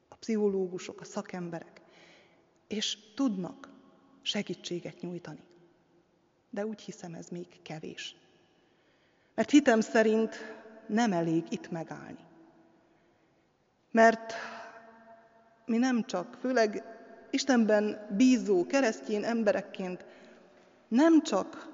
a 0.09 0.14
pszichológusok, 0.14 1.01
a 1.01 1.05
szakemberek, 1.05 1.81
és 2.69 2.99
tudnak 3.14 3.69
segítséget 4.23 5.01
nyújtani. 5.01 5.43
De 6.50 6.66
úgy 6.66 6.80
hiszem, 6.80 7.14
ez 7.14 7.28
még 7.28 7.62
kevés. 7.62 8.16
Mert 9.34 9.50
hitem 9.50 9.80
szerint 9.80 10.37
nem 10.87 11.12
elég 11.12 11.44
itt 11.48 11.70
megállni. 11.70 12.26
Mert 13.90 14.34
mi 15.64 15.78
nem 15.78 16.04
csak, 16.04 16.37
főleg 16.40 16.84
Istenben 17.30 18.06
bízó 18.16 18.66
keresztény 18.66 19.24
emberekként 19.24 20.04
nem 20.88 21.22
csak 21.22 21.68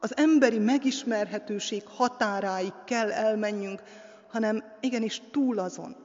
az 0.00 0.16
emberi 0.16 0.58
megismerhetőség 0.58 1.86
határáig 1.86 2.72
kell 2.84 3.12
elmenjünk, 3.12 3.82
hanem 4.28 4.64
igenis 4.80 5.22
túl 5.30 5.58
azon. 5.58 5.96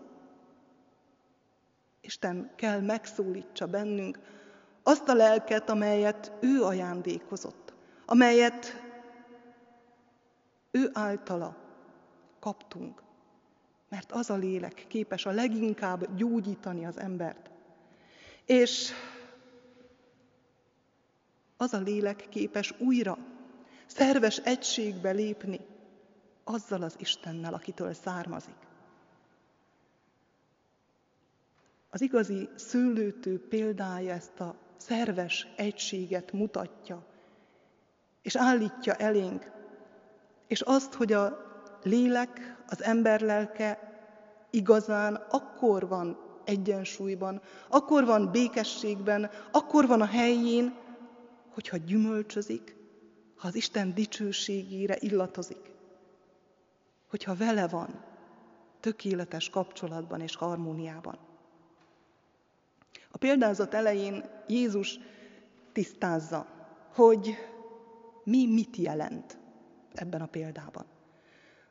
Isten 2.02 2.52
kell 2.56 2.80
megszólítsa 2.80 3.66
bennünk 3.66 4.20
azt 4.84 5.10
a 5.10 5.14
lelket, 5.14 5.70
amelyet 5.70 6.32
ő 6.40 6.64
ajándékozott, 6.64 7.67
amelyet 8.10 8.82
ő 10.72 10.90
általa 10.94 11.56
kaptunk, 12.40 13.04
mert 13.90 14.12
az 14.12 14.30
a 14.30 14.36
lélek 14.36 14.86
képes 14.88 15.26
a 15.26 15.32
leginkább 15.32 16.16
gyógyítani 16.16 16.86
az 16.86 17.00
embert. 17.00 17.50
És 18.46 18.92
az 21.58 21.74
a 21.74 21.80
lélek 21.80 22.28
képes 22.30 22.74
újra 22.80 23.18
szerves 23.86 24.38
egységbe 24.38 25.12
lépni 25.12 25.60
azzal 26.44 26.82
az 26.82 26.96
Istennel, 27.00 27.54
akitől 27.54 27.94
származik. 27.94 28.68
Az 31.90 32.02
igazi 32.02 32.50
szőlőtő 32.56 33.48
példája 33.48 34.14
ezt 34.14 34.40
a 34.40 34.56
szerves 34.78 35.48
egységet 35.56 36.32
mutatja, 36.32 37.06
és 38.28 38.36
állítja 38.36 38.94
elénk, 38.94 39.52
és 40.48 40.62
azt, 40.62 40.94
hogy 40.94 41.14
a 41.14 41.38
lélek, 41.84 42.58
az 42.68 42.84
ember 42.84 43.22
lelke 43.22 44.00
igazán 44.50 45.16
akkor 45.16 45.88
van 45.88 46.18
egyensúlyban, 46.44 47.42
akkor 47.70 48.06
van 48.06 48.32
békességben, 48.32 49.30
akkor 49.52 49.88
van 49.88 50.02
a 50.02 50.06
helyén, 50.06 50.76
hogyha 51.54 51.78
gyümölcsözik, 51.78 52.76
ha 53.38 53.48
az 53.48 53.56
Isten 53.56 53.94
dicsőségére 53.94 54.96
illatozik, 55.00 55.72
hogyha 57.10 57.36
vele 57.36 57.68
van, 57.68 58.04
tökéletes 58.80 59.50
kapcsolatban 59.50 60.22
és 60.22 60.36
harmóniában. 60.36 61.18
A 63.12 63.18
példázat 63.18 63.74
elején 63.74 64.24
Jézus 64.48 65.00
tisztázza, 65.72 66.46
hogy 66.94 67.38
mi 68.28 68.46
mit 68.46 68.76
jelent 68.76 69.38
ebben 69.94 70.22
a 70.22 70.26
példában. 70.26 70.86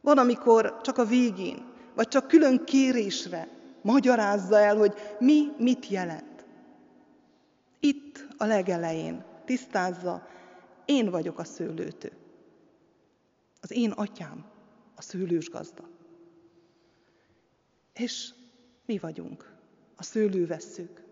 Van, 0.01 0.19
amikor 0.19 0.81
csak 0.81 0.99
a 0.99 1.05
végén, 1.05 1.73
vagy 1.95 2.09
csak 2.09 2.29
külön 2.29 2.65
kérésre 2.65 3.49
magyarázza 3.83 4.59
el, 4.59 4.77
hogy 4.77 4.95
mi 5.19 5.49
mit 5.59 5.89
jelent. 5.89 6.47
Itt 7.81 8.27
a 8.37 8.45
legelején 8.45 9.25
tisztázza, 9.45 10.29
én 10.85 11.11
vagyok 11.11 11.39
a 11.39 11.45
szőlőtő. 11.45 12.13
Az 13.61 13.71
én 13.71 13.91
atyám 13.91 14.45
a 14.95 15.03
szőlős 15.03 15.51
gazda. 15.51 15.89
És 17.93 18.31
mi 18.87 18.99
vagyunk 18.99 19.55
a 19.97 20.03
szőlővesszők. 20.03 21.03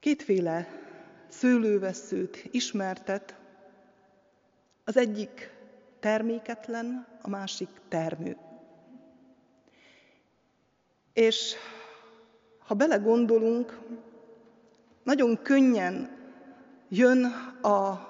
Kétféle 0.00 0.88
szőlőveszőt 1.30 2.48
ismertet, 2.50 3.38
az 4.84 4.96
egyik 4.96 5.50
terméketlen, 6.00 7.06
a 7.22 7.28
másik 7.28 7.68
termő. 7.88 8.36
És 11.12 11.54
ha 12.58 12.74
belegondolunk, 12.74 13.78
nagyon 15.02 15.42
könnyen 15.42 16.18
jön 16.88 17.24
a 17.62 18.08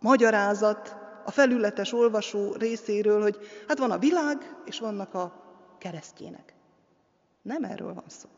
magyarázat 0.00 0.96
a 1.24 1.30
felületes 1.30 1.92
olvasó 1.92 2.52
részéről, 2.52 3.22
hogy 3.22 3.38
hát 3.68 3.78
van 3.78 3.90
a 3.90 3.98
világ, 3.98 4.56
és 4.64 4.78
vannak 4.78 5.14
a 5.14 5.42
keresztjének. 5.78 6.54
Nem 7.42 7.64
erről 7.64 7.94
van 7.94 8.08
szó. 8.08 8.28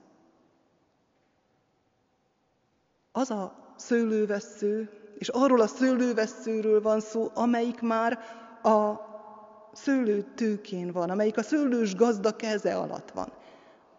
Az 3.13 3.31
a 3.31 3.63
szőlővesző, 3.85 4.90
és 5.18 5.29
arról 5.29 5.61
a 5.61 5.66
szőlőveszőről 5.66 6.83
van 6.83 7.01
szó, 7.01 7.31
amelyik 7.35 7.81
már 7.81 8.18
a 8.62 8.94
szőlőtőkén 9.73 10.92
van, 10.92 11.11
amelyik 11.11 11.37
a 11.37 11.42
szőlős 11.42 11.94
gazda 11.94 12.37
keze 12.37 12.77
alatt 12.77 13.11
van. 13.11 13.33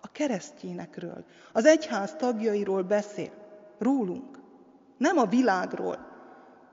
A 0.02 0.08
keresztjénekről, 0.12 1.26
az 1.54 1.65
egyház 1.65 2.15
tagjairól 2.15 2.84
beszél, 2.84 3.32
rólunk. 3.78 4.39
Nem 4.98 5.17
a 5.17 5.26
világról. 5.26 6.13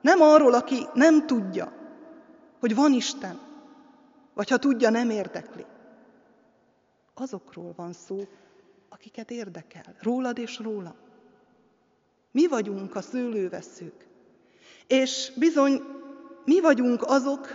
Nem 0.01 0.21
arról, 0.21 0.53
aki 0.53 0.85
nem 0.93 1.25
tudja, 1.25 1.71
hogy 2.59 2.75
van 2.75 2.93
Isten, 2.93 3.39
vagy 4.33 4.49
ha 4.49 4.57
tudja, 4.57 4.89
nem 4.89 5.09
érdekli. 5.09 5.65
Azokról 7.13 7.73
van 7.75 7.93
szó, 7.93 8.19
akiket 8.89 9.31
érdekel. 9.31 9.95
Rólad 10.01 10.37
és 10.37 10.59
róla. 10.59 10.95
Mi 12.33 12.47
vagyunk 12.47 12.95
a 12.95 13.01
szőlőveszők. 13.01 14.07
És 14.87 15.31
bizony, 15.35 15.81
mi 16.45 16.61
vagyunk 16.61 17.03
azok, 17.03 17.47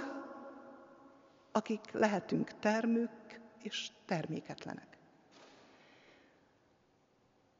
akik 1.53 1.81
lehetünk 1.93 2.59
termők 2.61 3.41
és 3.63 3.91
terméketlenek. 4.07 4.99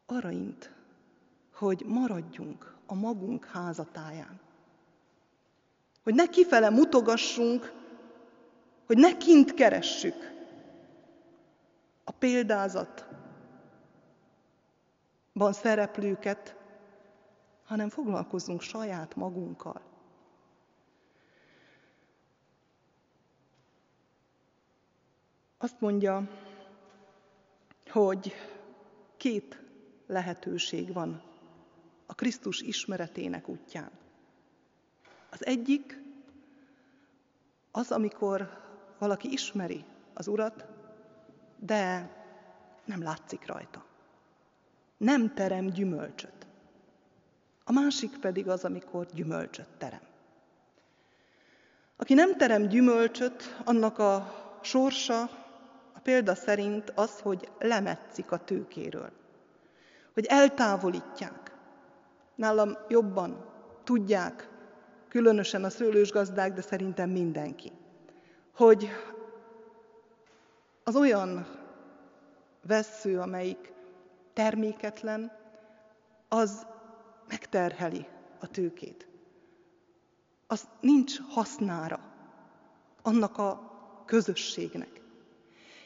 Arra 0.07 0.31
int, 0.31 0.71
hogy 1.53 1.85
maradjunk 1.87 2.75
a 2.87 2.95
magunk 2.95 3.45
házatáján. 3.45 4.41
Hogy 6.03 6.15
ne 6.15 6.27
kifele 6.27 6.71
mutogassunk, 6.71 7.73
hogy 8.87 8.99
ne 8.99 9.17
kint 9.17 9.55
keressük 9.55 10.33
a 12.05 12.11
példázatban 12.11 13.13
szereplőket, 15.53 16.58
hanem 17.69 17.89
foglalkozzunk 17.89 18.61
saját 18.61 19.17
magunkkal. 19.17 19.81
Azt 25.59 25.81
mondja, 25.81 26.29
hogy 27.91 28.33
két 29.17 29.63
lehetőség 30.07 30.93
van 30.93 31.23
a 32.07 32.15
Krisztus 32.15 32.61
ismeretének 32.61 33.49
útján. 33.49 33.91
Az 35.31 35.47
egyik 35.47 36.03
az, 37.71 37.91
amikor 37.91 38.63
valaki 38.99 39.33
ismeri 39.33 39.85
az 40.15 40.29
Urat, 40.29 40.67
de 41.59 42.13
nem 42.85 43.03
látszik 43.03 43.47
rajta. 43.47 43.85
Nem 44.97 45.35
terem 45.35 45.67
gyümölcsöt. 45.67 46.48
A 47.69 47.73
másik 47.73 48.19
pedig 48.19 48.49
az, 48.49 48.65
amikor 48.65 49.07
gyümölcsöt 49.15 49.69
terem. 49.79 50.01
Aki 51.97 52.15
nem 52.15 52.37
terem 52.37 52.69
gyümölcsöt, 52.69 53.61
annak 53.65 53.99
a 53.99 54.35
sorsa 54.63 55.23
a 55.95 56.01
példa 56.03 56.35
szerint 56.35 56.93
az, 56.95 57.21
hogy 57.21 57.49
lemetszik 57.59 58.33
a 58.33 58.45
tőkéről, 58.45 59.11
hogy 60.15 60.27
eltávolítják. 60.27 61.57
Nálam 62.35 62.77
jobban 62.89 63.45
tudják, 63.85 64.49
különösen 65.09 65.65
a 65.65 65.71
szőlős 65.71 66.11
gazdák, 66.11 66.53
de 66.53 66.61
szerintem 66.61 67.11
mindenki, 67.11 67.73
hogy 68.55 68.89
az 70.85 70.97
olyan 70.97 71.47
vessző, 72.67 73.19
amelyik 73.19 73.73
terméketlen, 74.33 75.33
az 76.29 76.67
megterheli 77.29 78.07
a 78.41 78.47
tőkét. 78.47 79.09
Az 80.47 80.69
nincs 80.81 81.21
hasznára 81.29 82.01
annak 83.03 83.39
a 83.39 83.69
közösségnek. 84.07 85.01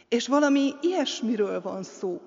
És 0.09 0.28
valami 0.28 0.72
ilyesmiről 0.81 1.61
van 1.61 1.83
szó. 1.83 2.20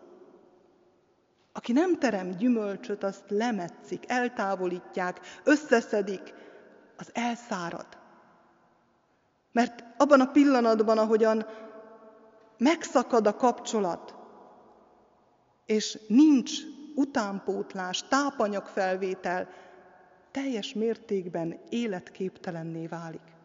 Aki 1.54 1.72
nem 1.72 2.00
terem 2.00 2.30
gyümölcsöt, 2.30 3.04
azt 3.04 3.24
lemetszik, 3.28 4.04
eltávolítják, 4.08 5.20
összeszedik, 5.44 6.34
az 6.98 7.10
elszárad. 7.14 7.88
Mert 9.52 9.84
abban 9.98 10.22
a 10.22 10.32
pillanatban, 10.32 10.98
ahogyan 10.98 11.46
megszakad 12.58 13.28
a 13.28 13.36
kapcsolat, 13.36 14.16
és 15.66 16.00
nincs 16.08 16.52
utánpótlás, 16.96 18.08
tápanyagfelvétel, 18.08 19.50
teljes 20.32 20.74
mértékben 20.74 21.60
életképtelenné 21.70 22.88
válik. 22.88 23.36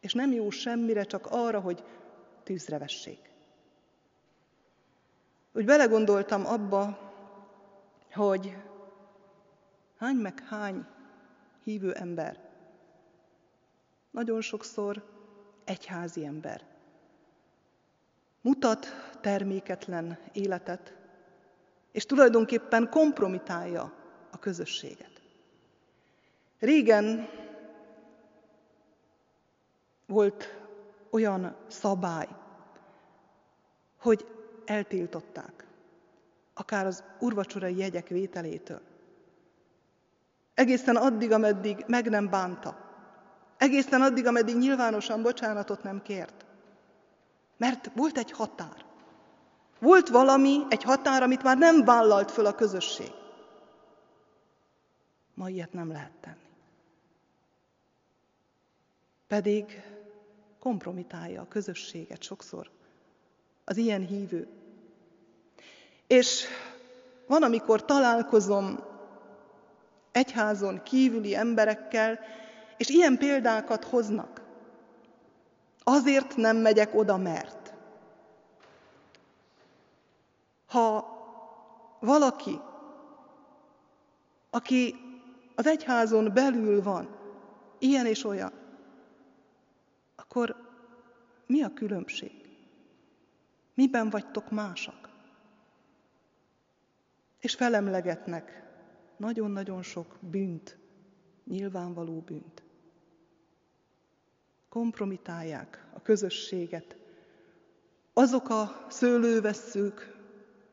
És 0.00 0.12
nem 0.12 0.32
jó 0.32 0.50
semmire, 0.50 1.04
csak 1.04 1.26
arra, 1.30 1.60
hogy 1.60 1.84
tűzre 2.42 2.78
vessék. 2.78 3.30
Úgy 5.52 5.64
belegondoltam 5.64 6.46
abba, 6.46 7.12
hogy 8.12 8.56
hány 9.96 10.16
meg 10.16 10.40
hány 10.48 10.86
hívő 11.62 11.92
ember, 11.92 12.50
nagyon 14.10 14.40
sokszor 14.40 15.02
egyházi 15.64 16.24
ember, 16.24 16.64
mutat 18.40 18.86
terméketlen 19.20 20.18
életet, 20.32 21.01
és 21.92 22.06
tulajdonképpen 22.06 22.88
kompromitálja 22.90 23.92
a 24.30 24.38
közösséget. 24.38 25.22
Régen 26.58 27.28
volt 30.06 30.60
olyan 31.10 31.56
szabály, 31.68 32.28
hogy 33.98 34.26
eltiltották, 34.64 35.66
akár 36.54 36.86
az 36.86 37.04
urvacsorai 37.20 37.76
jegyek 37.76 38.08
vételétől. 38.08 38.80
Egészen 40.54 40.96
addig, 40.96 41.32
ameddig 41.32 41.84
meg 41.86 42.08
nem 42.08 42.30
bánta. 42.30 42.90
Egészen 43.56 44.02
addig, 44.02 44.26
ameddig 44.26 44.56
nyilvánosan 44.56 45.22
bocsánatot 45.22 45.82
nem 45.82 46.02
kért. 46.02 46.44
Mert 47.56 47.90
volt 47.94 48.18
egy 48.18 48.30
határ. 48.30 48.84
Volt 49.82 50.08
valami, 50.08 50.62
egy 50.68 50.82
határ, 50.82 51.22
amit 51.22 51.42
már 51.42 51.58
nem 51.58 51.84
vállalt 51.84 52.30
föl 52.30 52.46
a 52.46 52.54
közösség. 52.54 53.10
Ma 55.34 55.48
ilyet 55.48 55.72
nem 55.72 55.90
lehet 55.90 56.12
tenni. 56.20 56.36
Pedig 59.26 59.82
kompromitálja 60.58 61.40
a 61.40 61.48
közösséget 61.48 62.22
sokszor 62.22 62.70
az 63.64 63.76
ilyen 63.76 64.06
hívő. 64.06 64.48
És 66.06 66.44
van, 67.26 67.42
amikor 67.42 67.84
találkozom 67.84 68.84
egyházon 70.12 70.82
kívüli 70.82 71.34
emberekkel, 71.34 72.18
és 72.76 72.88
ilyen 72.88 73.18
példákat 73.18 73.84
hoznak. 73.84 74.42
Azért 75.82 76.36
nem 76.36 76.56
megyek 76.56 76.94
oda, 76.94 77.16
mert. 77.16 77.61
Ha 80.72 81.06
valaki, 82.00 82.60
aki 84.50 84.94
az 85.54 85.66
egyházon 85.66 86.32
belül 86.34 86.82
van, 86.82 87.16
ilyen 87.78 88.06
és 88.06 88.24
olyan, 88.24 88.52
akkor 90.16 90.56
mi 91.46 91.62
a 91.62 91.72
különbség? 91.72 92.32
Miben 93.74 94.10
vagytok 94.10 94.50
másak? 94.50 95.08
És 97.40 97.54
felemlegetnek 97.54 98.62
nagyon-nagyon 99.16 99.82
sok 99.82 100.16
bűnt, 100.20 100.78
nyilvánvaló 101.44 102.20
bűnt. 102.20 102.62
Kompromitálják 104.68 105.86
a 105.94 106.02
közösséget. 106.02 106.96
Azok 108.12 108.48
a 108.48 108.86
szőlővesszők, 108.88 110.21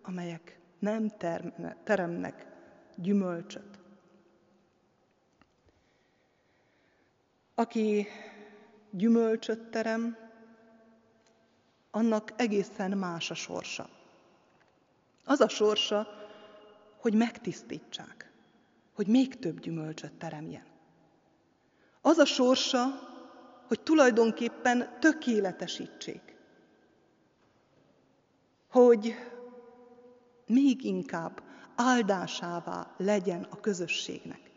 amelyek 0.01 0.59
nem 0.79 1.11
teremnek 1.83 2.47
gyümölcsöt. 2.95 3.79
Aki 7.55 8.07
gyümölcsöt 8.91 9.69
terem, 9.69 10.17
annak 11.91 12.33
egészen 12.35 12.97
más 12.97 13.31
a 13.31 13.33
sorsa. 13.33 13.89
Az 15.25 15.41
a 15.41 15.49
sorsa, 15.49 16.07
hogy 16.97 17.13
megtisztítsák, 17.13 18.31
hogy 18.93 19.07
még 19.07 19.39
több 19.39 19.59
gyümölcsöt 19.59 20.13
teremjen. 20.13 20.65
Az 22.01 22.17
a 22.17 22.25
sorsa, 22.25 22.85
hogy 23.67 23.81
tulajdonképpen 23.81 24.99
tökéletesítsék, 24.99 26.35
hogy 28.67 29.15
még 30.49 30.83
inkább 30.83 31.43
áldásává 31.75 32.93
legyen 32.97 33.43
a 33.49 33.59
közösségnek. 33.59 34.51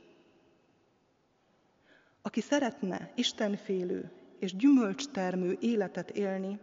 Aki 2.23 2.41
szeretne 2.41 3.13
istenfélő 3.15 4.13
és 4.39 4.57
gyümölcstermő 4.57 5.57
életet 5.61 6.11
élni, 6.11 6.61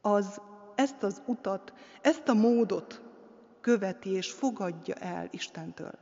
az 0.00 0.40
ezt 0.74 1.02
az 1.02 1.22
utat, 1.26 1.72
ezt 2.00 2.28
a 2.28 2.34
módot 2.34 3.02
követi 3.60 4.10
és 4.10 4.32
fogadja 4.32 4.94
el 4.94 5.28
Istentől. 5.30 5.98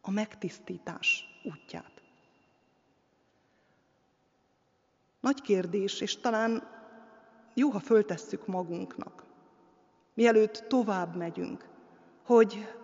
A 0.00 0.10
megtisztítás 0.10 1.24
útját. 1.44 2.02
Nagy 5.20 5.40
kérdés, 5.40 6.00
és 6.00 6.16
talán 6.16 6.68
jó, 7.54 7.70
ha 7.70 7.80
föltesszük 7.80 8.46
magunknak, 8.46 9.25
mielőtt 10.16 10.64
tovább 10.68 11.16
megyünk, 11.16 11.68
hogy 12.24 12.74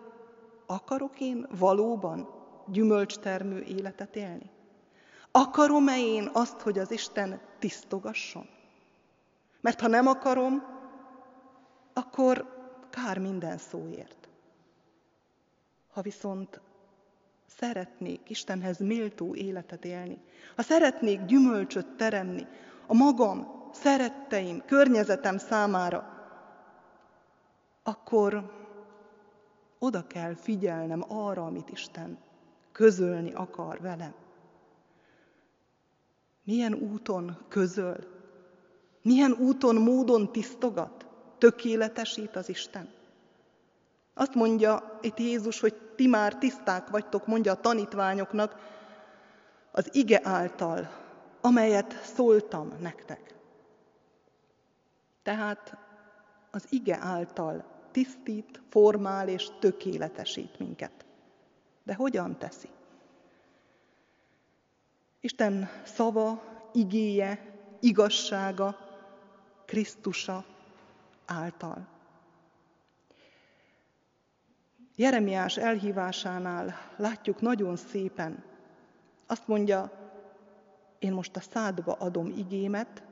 akarok 0.66 1.20
én 1.20 1.46
valóban 1.58 2.28
gyümölcstermő 2.66 3.60
életet 3.60 4.16
élni? 4.16 4.50
Akarom-e 5.30 5.98
én 5.98 6.30
azt, 6.32 6.60
hogy 6.60 6.78
az 6.78 6.90
Isten 6.90 7.40
tisztogasson? 7.58 8.46
Mert 9.60 9.80
ha 9.80 9.86
nem 9.86 10.06
akarom, 10.06 10.62
akkor 11.92 12.46
kár 12.90 13.18
minden 13.18 13.58
szóért. 13.58 14.28
Ha 15.92 16.02
viszont 16.02 16.60
szeretnék 17.46 18.30
Istenhez 18.30 18.78
méltó 18.78 19.34
életet 19.34 19.84
élni, 19.84 20.18
ha 20.56 20.62
szeretnék 20.62 21.24
gyümölcsöt 21.24 21.86
teremni 21.86 22.46
a 22.86 22.94
magam, 22.94 23.68
szeretteim, 23.72 24.62
környezetem 24.66 25.38
számára, 25.38 26.11
akkor 27.82 28.50
oda 29.78 30.06
kell 30.06 30.34
figyelnem 30.34 31.04
arra, 31.08 31.44
amit 31.44 31.70
Isten 31.70 32.18
közölni 32.72 33.32
akar 33.32 33.80
velem. 33.80 34.14
Milyen 36.44 36.74
úton 36.74 37.38
közöl, 37.48 37.96
milyen 39.02 39.32
úton, 39.32 39.74
módon 39.74 40.32
tisztogat, 40.32 41.06
tökéletesít 41.38 42.36
az 42.36 42.48
Isten. 42.48 42.88
Azt 44.14 44.34
mondja 44.34 44.98
itt 45.00 45.18
Jézus, 45.18 45.60
hogy 45.60 45.74
ti 45.96 46.06
már 46.06 46.38
tiszták 46.38 46.88
vagytok, 46.88 47.26
mondja 47.26 47.52
a 47.52 47.60
tanítványoknak, 47.60 48.56
az 49.70 49.94
ige 49.94 50.20
által, 50.22 50.90
amelyet 51.40 52.00
szóltam 52.04 52.72
nektek. 52.80 53.34
Tehát 55.22 55.76
az 56.50 56.66
ige 56.70 56.98
által 57.00 57.71
tisztít, 57.92 58.60
formál 58.68 59.28
és 59.28 59.48
tökéletesít 59.58 60.58
minket. 60.58 61.04
De 61.82 61.94
hogyan 61.94 62.38
teszi? 62.38 62.68
Isten 65.20 65.68
szava, 65.84 66.42
igéje, 66.72 67.54
igazsága, 67.80 68.76
Krisztusa 69.64 70.44
által. 71.26 71.86
Jeremiás 74.96 75.56
elhívásánál 75.56 76.74
látjuk 76.96 77.40
nagyon 77.40 77.76
szépen, 77.76 78.44
azt 79.26 79.46
mondja, 79.46 79.90
én 80.98 81.12
most 81.12 81.36
a 81.36 81.40
szádba 81.40 81.92
adom 81.92 82.26
igémet, 82.26 83.02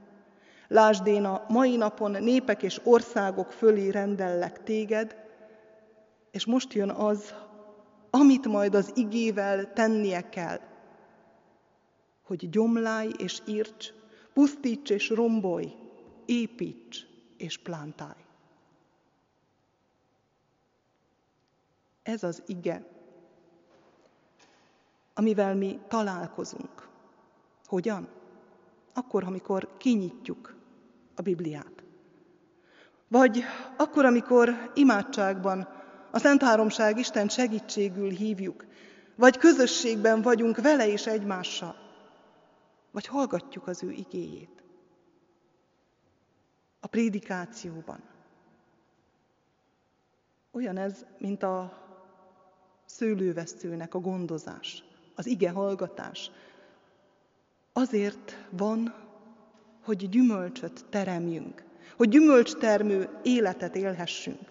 lásd 0.71 1.07
én 1.07 1.25
a 1.25 1.45
mai 1.49 1.77
napon 1.77 2.11
népek 2.11 2.63
és 2.63 2.81
országok 2.85 3.53
fölé 3.53 3.89
rendellek 3.89 4.63
téged, 4.63 5.17
és 6.31 6.47
most 6.47 6.73
jön 6.73 6.91
az, 6.91 7.35
amit 8.11 8.47
majd 8.47 8.75
az 8.75 8.93
igével 8.95 9.73
tennie 9.73 10.29
kell, 10.29 10.61
hogy 12.23 12.51
gyomlálj 12.51 13.11
és 13.19 13.41
írts, 13.47 13.93
pusztíts 14.33 14.91
és 14.91 15.09
rombolj, 15.09 15.75
építs 16.27 17.07
és 17.37 17.59
plántálj. 17.59 18.25
Ez 22.03 22.23
az 22.23 22.43
ige, 22.47 22.87
amivel 25.15 25.55
mi 25.55 25.81
találkozunk. 25.89 26.89
Hogyan? 27.67 28.09
Akkor, 28.93 29.25
amikor 29.25 29.77
kinyitjuk 29.77 30.60
a 31.21 31.23
Bibliát. 31.23 31.83
Vagy 33.09 33.43
akkor, 33.77 34.05
amikor 34.05 34.71
imádságban 34.75 35.69
a 36.11 36.19
Szent 36.19 36.43
Háromság 36.43 36.99
Isten 36.99 37.29
segítségül 37.29 38.11
hívjuk, 38.11 38.67
vagy 39.15 39.37
közösségben 39.37 40.23
vagyunk 40.23 40.61
vele 40.61 40.89
és 40.89 41.07
egymással, 41.07 41.77
vagy 42.91 43.07
hallgatjuk 43.07 43.67
az 43.67 43.83
ő 43.83 43.91
igéjét. 43.91 44.63
A 46.81 46.87
prédikációban. 46.87 48.03
Olyan 50.53 50.77
ez, 50.77 51.05
mint 51.19 51.43
a 51.43 51.73
szőlővesztőnek 52.85 53.95
a 53.95 53.99
gondozás, 53.99 54.85
az 55.15 55.27
ige 55.27 55.51
hallgatás. 55.51 56.31
Azért 57.73 58.47
van, 58.51 58.95
hogy 59.85 60.09
gyümölcsöt 60.09 60.85
teremjünk, 60.91 61.65
hogy 61.97 62.09
gyümölcstermő 62.09 63.09
életet 63.23 63.77
élhessünk. 63.77 64.49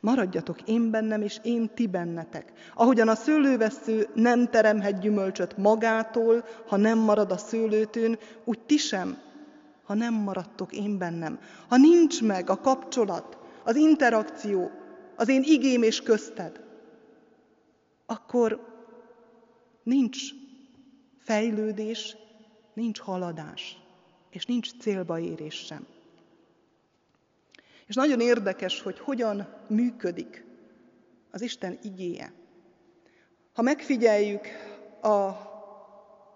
Maradjatok 0.00 0.62
én 0.62 0.90
bennem, 0.90 1.22
és 1.22 1.38
én 1.42 1.70
ti 1.74 1.86
bennetek. 1.86 2.52
Ahogyan 2.74 3.08
a 3.08 3.14
szőlővesző 3.14 4.08
nem 4.14 4.50
teremhet 4.50 5.00
gyümölcsöt 5.00 5.56
magától, 5.56 6.44
ha 6.66 6.76
nem 6.76 6.98
marad 6.98 7.30
a 7.30 7.36
szőlőtőn, 7.36 8.18
úgy 8.44 8.58
ti 8.58 8.76
sem, 8.76 9.18
ha 9.84 9.94
nem 9.94 10.14
maradtok 10.14 10.72
én 10.72 10.98
bennem. 10.98 11.38
Ha 11.68 11.76
nincs 11.76 12.22
meg 12.22 12.50
a 12.50 12.60
kapcsolat, 12.60 13.38
az 13.64 13.76
interakció, 13.76 14.70
az 15.16 15.28
én 15.28 15.42
igém 15.44 15.82
és 15.82 16.02
közted, 16.02 16.60
akkor 18.06 18.60
nincs 19.82 20.18
fejlődés, 21.18 22.16
nincs 22.76 23.00
haladás, 23.00 23.78
és 24.30 24.46
nincs 24.46 24.78
célba 24.78 25.18
érés 25.18 25.54
sem. 25.54 25.86
És 27.86 27.94
nagyon 27.94 28.20
érdekes, 28.20 28.82
hogy 28.82 28.98
hogyan 28.98 29.48
működik 29.68 30.44
az 31.30 31.40
Isten 31.42 31.78
igéje. 31.82 32.32
Ha 33.54 33.62
megfigyeljük 33.62 34.46
a 35.02 35.30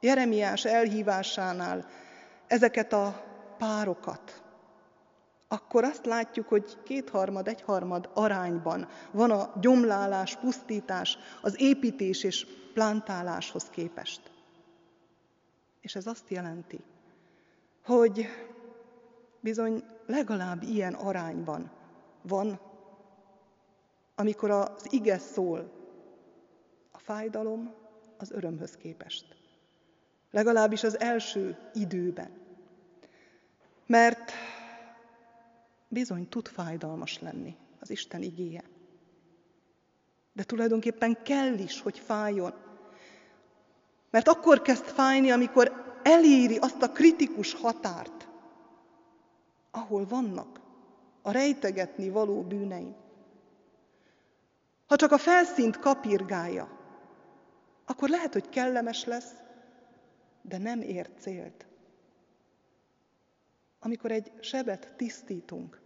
Jeremiás 0.01 0.64
elhívásánál 0.64 1.86
ezeket 2.47 2.93
a 2.93 3.24
párokat, 3.59 4.43
akkor 5.49 5.84
azt 5.84 6.07
látjuk, 6.07 6.49
hogy 6.49 6.78
kétharmad, 6.84 7.49
egyharmad 7.49 8.11
arányban 8.14 8.88
van 9.11 9.30
a 9.30 9.53
gyomlálás, 9.61 10.36
pusztítás, 10.36 11.18
az 11.43 11.61
építés 11.61 12.24
és 12.24 12.47
plántáláshoz 12.74 13.64
képest. 13.70 14.20
És 15.81 15.95
ez 15.95 16.07
azt 16.07 16.31
jelenti, 16.31 16.81
hogy 17.85 18.26
bizony 19.41 19.85
legalább 20.07 20.62
ilyen 20.62 20.95
arányban 20.95 21.70
van, 22.22 22.61
amikor 24.14 24.51
az 24.51 24.87
ige 24.91 25.18
szól 25.18 25.72
a 26.91 26.99
fájdalom 26.99 27.74
az 28.16 28.31
örömhöz 28.31 28.76
képest. 28.76 29.37
Legalábbis 30.31 30.83
az 30.83 31.01
első 31.01 31.59
időben. 31.74 32.31
Mert 33.87 34.33
bizony 35.89 36.28
tud 36.28 36.49
fájdalmas 36.49 37.20
lenni 37.20 37.57
az 37.81 37.91
Isten 37.91 38.22
igéje. 38.22 38.62
De 40.33 40.43
tulajdonképpen 40.43 41.22
kell 41.22 41.59
is, 41.59 41.81
hogy 41.81 41.99
fájjon. 41.99 42.55
Mert 44.11 44.28
akkor 44.28 44.62
kezd 44.62 44.84
fájni, 44.84 45.30
amikor 45.30 45.98
eléri 46.02 46.56
azt 46.56 46.82
a 46.82 46.92
kritikus 46.92 47.54
határt, 47.54 48.28
ahol 49.70 50.06
vannak 50.06 50.61
a 51.22 51.30
rejtegetni 51.30 52.11
való 52.11 52.42
bűneim. 52.42 52.94
Ha 54.86 54.96
csak 54.96 55.12
a 55.12 55.18
felszínt 55.18 55.78
kapirgálja, 55.78 56.78
akkor 57.84 58.08
lehet, 58.08 58.32
hogy 58.32 58.48
kellemes 58.48 59.04
lesz, 59.04 59.32
de 60.42 60.58
nem 60.58 60.80
ér 60.80 61.11
célt. 61.18 61.66
Amikor 63.80 64.11
egy 64.11 64.32
sebet 64.40 64.94
tisztítunk, 64.96 65.80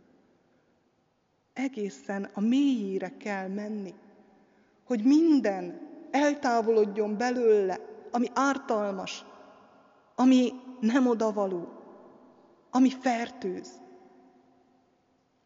egészen 1.52 2.30
a 2.34 2.40
mélyére 2.40 3.16
kell 3.16 3.48
menni, 3.48 3.94
hogy 4.84 5.04
minden 5.04 5.88
eltávolodjon 6.10 7.16
belőle, 7.16 7.93
ami 8.14 8.30
ártalmas, 8.34 9.24
ami 10.14 10.52
nem 10.80 11.06
odavaló, 11.06 11.68
ami 12.70 12.90
fertőz. 12.90 13.68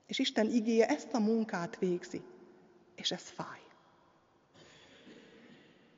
És 0.07 0.19
Isten 0.19 0.47
igéje 0.47 0.87
ezt 0.87 1.12
a 1.12 1.19
munkát 1.19 1.79
végzi, 1.79 2.23
és 2.95 3.11
ez 3.11 3.23
fáj. 3.23 3.61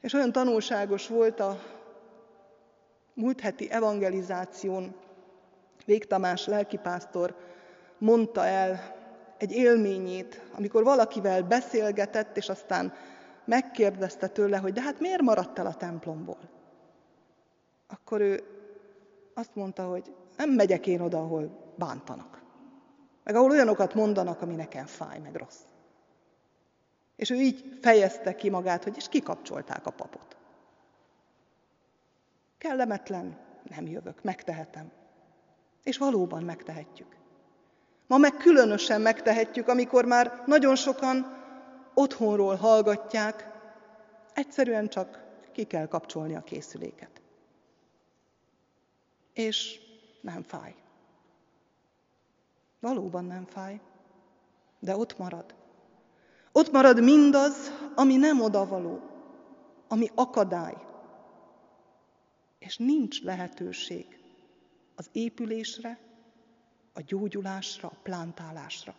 És 0.00 0.12
olyan 0.12 0.32
tanulságos 0.32 1.08
volt 1.08 1.40
a 1.40 1.58
múlt 3.14 3.40
heti 3.40 3.70
evangelizáción, 3.70 4.94
Vég 5.84 6.06
lelkipásztor 6.46 7.36
mondta 7.98 8.46
el 8.46 8.96
egy 9.38 9.52
élményét, 9.52 10.42
amikor 10.56 10.84
valakivel 10.84 11.42
beszélgetett, 11.42 12.36
és 12.36 12.48
aztán 12.48 12.92
megkérdezte 13.44 14.28
tőle, 14.28 14.56
hogy 14.56 14.72
de 14.72 14.80
hát 14.80 15.00
miért 15.00 15.20
maradt 15.20 15.58
el 15.58 15.66
a 15.66 15.74
templomból? 15.74 16.59
Akkor 17.90 18.20
ő 18.20 18.42
azt 19.34 19.54
mondta, 19.54 19.88
hogy 19.88 20.14
nem 20.36 20.50
megyek 20.50 20.86
én 20.86 21.00
oda, 21.00 21.18
ahol 21.18 21.72
bántanak. 21.76 22.42
Meg 23.24 23.34
ahol 23.34 23.50
olyanokat 23.50 23.94
mondanak, 23.94 24.42
ami 24.42 24.54
nekem 24.54 24.86
fáj, 24.86 25.18
meg 25.18 25.34
rossz. 25.34 25.60
És 27.16 27.30
ő 27.30 27.34
így 27.34 27.78
fejezte 27.80 28.34
ki 28.34 28.50
magát, 28.50 28.84
hogy 28.84 28.96
és 28.96 29.08
kikapcsolták 29.08 29.86
a 29.86 29.90
papot. 29.90 30.36
Kellemetlen, 32.58 33.38
nem 33.62 33.86
jövök, 33.86 34.22
megtehetem. 34.22 34.90
És 35.82 35.98
valóban 35.98 36.42
megtehetjük. 36.42 37.16
Ma 38.06 38.16
meg 38.16 38.36
különösen 38.36 39.00
megtehetjük, 39.00 39.68
amikor 39.68 40.04
már 40.04 40.42
nagyon 40.46 40.76
sokan 40.76 41.38
otthonról 41.94 42.54
hallgatják, 42.54 43.50
egyszerűen 44.34 44.88
csak 44.88 45.24
ki 45.52 45.64
kell 45.64 45.86
kapcsolni 45.86 46.34
a 46.34 46.40
készüléket. 46.40 47.19
És 49.32 49.80
nem 50.20 50.42
fáj. 50.42 50.74
Valóban 52.80 53.24
nem 53.24 53.44
fáj, 53.44 53.80
de 54.78 54.96
ott 54.96 55.18
marad. 55.18 55.54
Ott 56.52 56.70
marad 56.70 57.02
mindaz, 57.02 57.70
ami 57.94 58.16
nem 58.16 58.40
odavaló, 58.40 59.00
ami 59.88 60.10
akadály. 60.14 60.76
És 62.58 62.76
nincs 62.76 63.22
lehetőség 63.22 64.18
az 64.94 65.08
épülésre, 65.12 65.98
a 66.92 67.00
gyógyulásra, 67.00 67.88
a 67.88 67.98
plántálásra. 68.02 68.94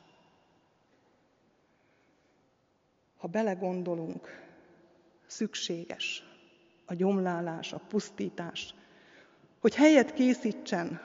Ha 3.18 3.28
belegondolunk, 3.28 4.28
szükséges 5.28 6.24
a 6.86 6.94
gyomlálás, 6.94 7.74
a 7.74 7.82
pusztítás, 7.88 8.76
hogy 9.62 9.76
helyet 9.76 10.14
készítsen 10.14 11.02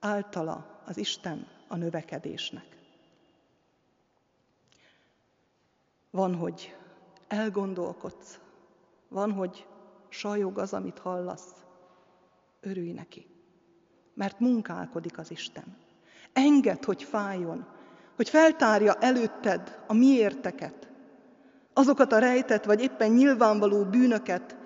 általa 0.00 0.80
az 0.84 0.96
Isten 0.96 1.46
a 1.68 1.76
növekedésnek. 1.76 2.66
Van, 6.10 6.34
hogy 6.34 6.76
elgondolkodsz, 7.28 8.38
van, 9.08 9.32
hogy 9.32 9.66
sajog 10.08 10.58
az, 10.58 10.72
amit 10.72 10.98
hallasz, 10.98 11.52
örülj 12.60 12.92
neki, 12.92 13.26
mert 14.14 14.40
munkálkodik 14.40 15.18
az 15.18 15.30
Isten. 15.30 15.76
Engedd, 16.32 16.84
hogy 16.84 17.02
fájjon, 17.02 17.66
hogy 18.16 18.28
feltárja 18.28 18.94
előtted 18.94 19.82
a 19.86 19.92
miérteket, 19.92 20.88
azokat 21.72 22.12
a 22.12 22.18
rejtett 22.18 22.64
vagy 22.64 22.80
éppen 22.82 23.10
nyilvánvaló 23.10 23.84
bűnöket, 23.84 24.56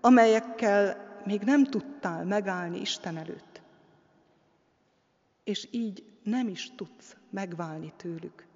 amelyekkel 0.00 1.01
még 1.24 1.40
nem 1.40 1.64
tudtál 1.64 2.24
megállni 2.24 2.80
Isten 2.80 3.16
előtt. 3.16 3.60
És 5.44 5.68
így 5.70 6.04
nem 6.22 6.48
is 6.48 6.70
tudsz 6.76 7.16
megválni 7.30 7.92
tőlük. 7.96 8.46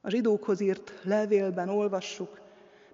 A 0.00 0.10
zsidókhoz 0.10 0.60
írt 0.60 0.92
levélben 1.02 1.68
olvassuk, 1.68 2.40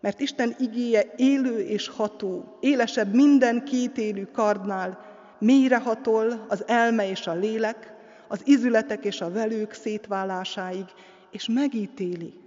mert 0.01 0.20
Isten 0.20 0.55
igéje 0.59 1.14
élő 1.16 1.61
és 1.61 1.89
ható, 1.89 2.59
élesebb 2.61 3.14
minden 3.14 3.64
kétélű 3.64 4.24
kardnál, 4.24 5.07
mélyre 5.39 5.78
hatol 5.78 6.45
az 6.49 6.64
elme 6.66 7.09
és 7.09 7.26
a 7.26 7.34
lélek, 7.34 7.95
az 8.28 8.47
izületek 8.47 9.05
és 9.05 9.20
a 9.20 9.30
velők 9.30 9.72
szétválásáig, 9.72 10.84
és 11.30 11.49
megítéli 11.49 12.41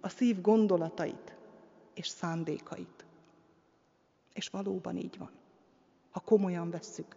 a 0.00 0.08
szív 0.08 0.40
gondolatait 0.40 1.36
és 1.94 2.08
szándékait. 2.08 2.97
És 4.32 4.48
valóban 4.48 4.96
így 4.96 5.18
van. 5.18 5.30
Ha 6.10 6.20
komolyan 6.20 6.70
vesszük, 6.70 7.16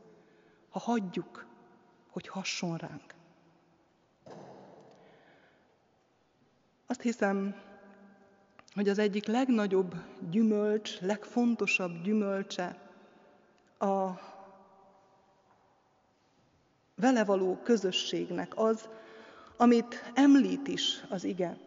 ha 0.70 0.80
hagyjuk, 0.80 1.46
hogy 2.10 2.28
hasson 2.28 2.78
ránk. 2.78 3.14
Azt 6.86 7.02
hiszem, 7.02 7.56
hogy 8.74 8.90
az 8.90 8.98
egyik 8.98 9.26
legnagyobb 9.26 9.96
gyümölcs, 10.30 11.00
legfontosabb 11.00 12.02
gyümölcse 12.04 12.90
a 13.80 14.12
vele 16.96 17.24
való 17.24 17.58
közösségnek 17.64 18.58
az, 18.58 18.90
amit 19.58 20.12
említ 20.14 20.68
is 20.68 21.04
az 21.10 21.24
ige, 21.24 21.58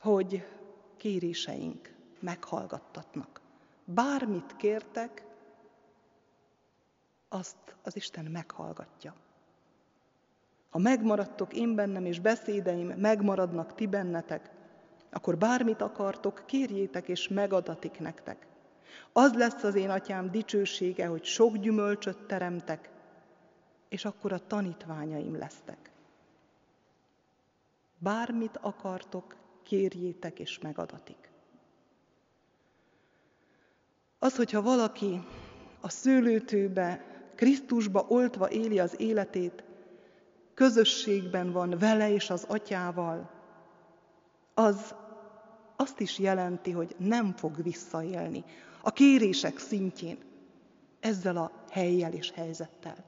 hogy 0.00 0.46
kéréseink 0.96 1.94
meghallgattatnak. 2.20 3.40
Bármit 3.88 4.56
kértek, 4.56 5.24
azt 7.28 7.76
az 7.82 7.96
Isten 7.96 8.24
meghallgatja. 8.24 9.14
Ha 10.70 10.78
megmaradtok 10.78 11.52
én 11.52 11.74
bennem, 11.74 12.04
és 12.04 12.20
beszédeim 12.20 12.86
megmaradnak 12.86 13.74
ti 13.74 13.86
bennetek, 13.86 14.50
akkor 15.10 15.38
bármit 15.38 15.80
akartok, 15.80 16.42
kérjétek, 16.46 17.08
és 17.08 17.28
megadatik 17.28 17.98
nektek. 17.98 18.46
Az 19.12 19.34
lesz 19.34 19.62
az 19.62 19.74
én 19.74 19.90
atyám 19.90 20.30
dicsősége, 20.30 21.06
hogy 21.06 21.24
sok 21.24 21.56
gyümölcsöt 21.56 22.26
teremtek, 22.26 22.90
és 23.88 24.04
akkor 24.04 24.32
a 24.32 24.46
tanítványaim 24.46 25.36
lesztek. 25.38 25.90
Bármit 27.98 28.56
akartok, 28.56 29.36
kérjétek, 29.62 30.38
és 30.38 30.58
megadatik. 30.58 31.30
Az, 34.18 34.36
hogyha 34.36 34.62
valaki 34.62 35.20
a 35.80 35.88
szőlőtőbe, 35.88 37.04
Krisztusba 37.34 38.04
oltva 38.08 38.50
éli 38.50 38.78
az 38.78 39.00
életét, 39.00 39.64
közösségben 40.54 41.52
van 41.52 41.78
vele 41.78 42.10
és 42.10 42.30
az 42.30 42.44
atyával, 42.48 43.30
az 44.54 44.94
azt 45.76 46.00
is 46.00 46.18
jelenti, 46.18 46.70
hogy 46.70 46.94
nem 46.98 47.32
fog 47.32 47.62
visszaélni 47.62 48.44
a 48.80 48.90
kérések 48.90 49.58
szintjén 49.58 50.18
ezzel 51.00 51.36
a 51.36 51.50
helyjel 51.70 52.12
és 52.12 52.30
helyzettel. 52.30 53.04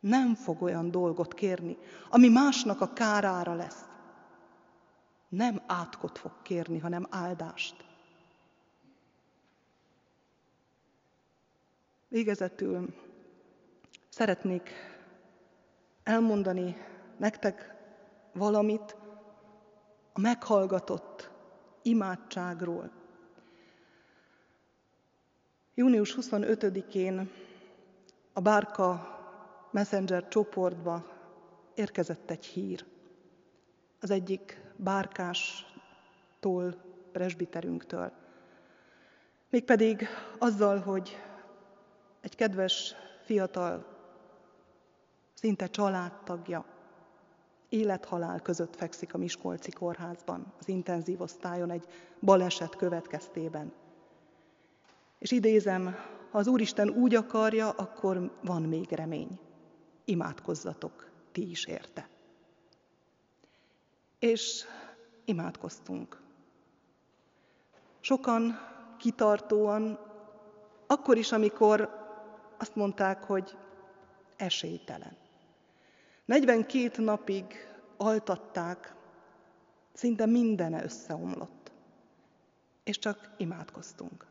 Nem 0.00 0.34
fog 0.34 0.62
olyan 0.62 0.90
dolgot 0.90 1.34
kérni, 1.34 1.76
ami 2.10 2.28
másnak 2.28 2.80
a 2.80 2.92
kárára 2.92 3.54
lesz. 3.54 3.84
Nem 5.28 5.62
átkot 5.66 6.18
fog 6.18 6.32
kérni, 6.42 6.78
hanem 6.78 7.06
áldást. 7.10 7.83
Végezetül 12.14 12.94
szeretnék 14.08 14.70
elmondani 16.02 16.76
nektek 17.16 17.74
valamit 18.32 18.96
a 20.12 20.20
meghallgatott 20.20 21.30
imádságról. 21.82 22.90
Június 25.74 26.16
25-én 26.20 27.30
a 28.32 28.40
Bárka 28.40 29.18
Messenger 29.70 30.28
csoportba 30.28 31.06
érkezett 31.74 32.30
egy 32.30 32.44
hír. 32.46 32.84
Az 34.00 34.10
egyik 34.10 34.60
bárkástól, 34.76 36.74
presbiterünktől. 37.12 38.12
Mégpedig 39.50 40.06
azzal, 40.38 40.78
hogy 40.78 41.16
egy 42.24 42.36
kedves 42.36 42.94
fiatal, 43.24 43.84
szinte 45.34 45.66
családtagja 45.66 46.64
élethalál 47.68 48.40
között 48.40 48.76
fekszik 48.76 49.14
a 49.14 49.18
Miskolci 49.18 49.70
kórházban, 49.70 50.52
az 50.58 50.68
intenzív 50.68 51.20
osztályon 51.20 51.70
egy 51.70 51.86
baleset 52.20 52.76
következtében. 52.76 53.72
És 55.18 55.30
idézem, 55.30 55.96
ha 56.30 56.38
az 56.38 56.46
Úristen 56.46 56.88
úgy 56.88 57.14
akarja, 57.14 57.70
akkor 57.70 58.38
van 58.42 58.62
még 58.62 58.90
remény. 58.90 59.38
Imádkozzatok 60.04 61.10
ti 61.32 61.50
is 61.50 61.64
érte. 61.64 62.08
És 64.18 64.64
imádkoztunk. 65.24 66.22
Sokan 68.00 68.58
kitartóan, 68.98 69.98
akkor 70.86 71.16
is, 71.16 71.32
amikor 71.32 72.03
azt 72.64 72.74
mondták, 72.74 73.22
hogy 73.24 73.56
esélytelen. 74.36 75.16
42 76.24 77.02
napig 77.02 77.44
altatták, 77.96 78.94
szinte 79.92 80.26
mindene 80.26 80.84
összeomlott. 80.84 81.72
És 82.84 82.98
csak 82.98 83.30
imádkoztunk. 83.36 84.26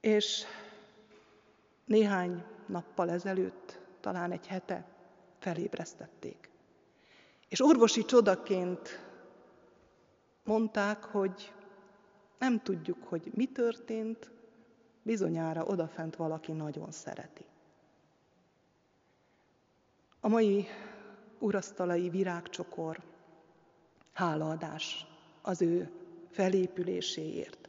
És 0.00 0.44
néhány 1.84 2.44
nappal 2.66 3.10
ezelőtt, 3.10 3.78
talán 4.00 4.32
egy 4.32 4.46
hete 4.46 4.84
felébresztették. 5.38 6.50
És 7.48 7.60
orvosi 7.60 8.04
csodaként 8.04 9.00
mondták, 10.44 11.04
hogy 11.04 11.52
nem 12.38 12.62
tudjuk, 12.62 13.04
hogy 13.04 13.30
mi 13.34 13.46
történt, 13.46 14.33
bizonyára 15.04 15.64
odafent 15.64 16.16
valaki 16.16 16.52
nagyon 16.52 16.90
szereti. 16.90 17.44
A 20.20 20.28
mai 20.28 20.66
urasztalai 21.38 22.08
virágcsokor 22.08 23.00
hálaadás 24.12 25.06
az 25.42 25.62
ő 25.62 25.90
felépüléséért. 26.30 27.68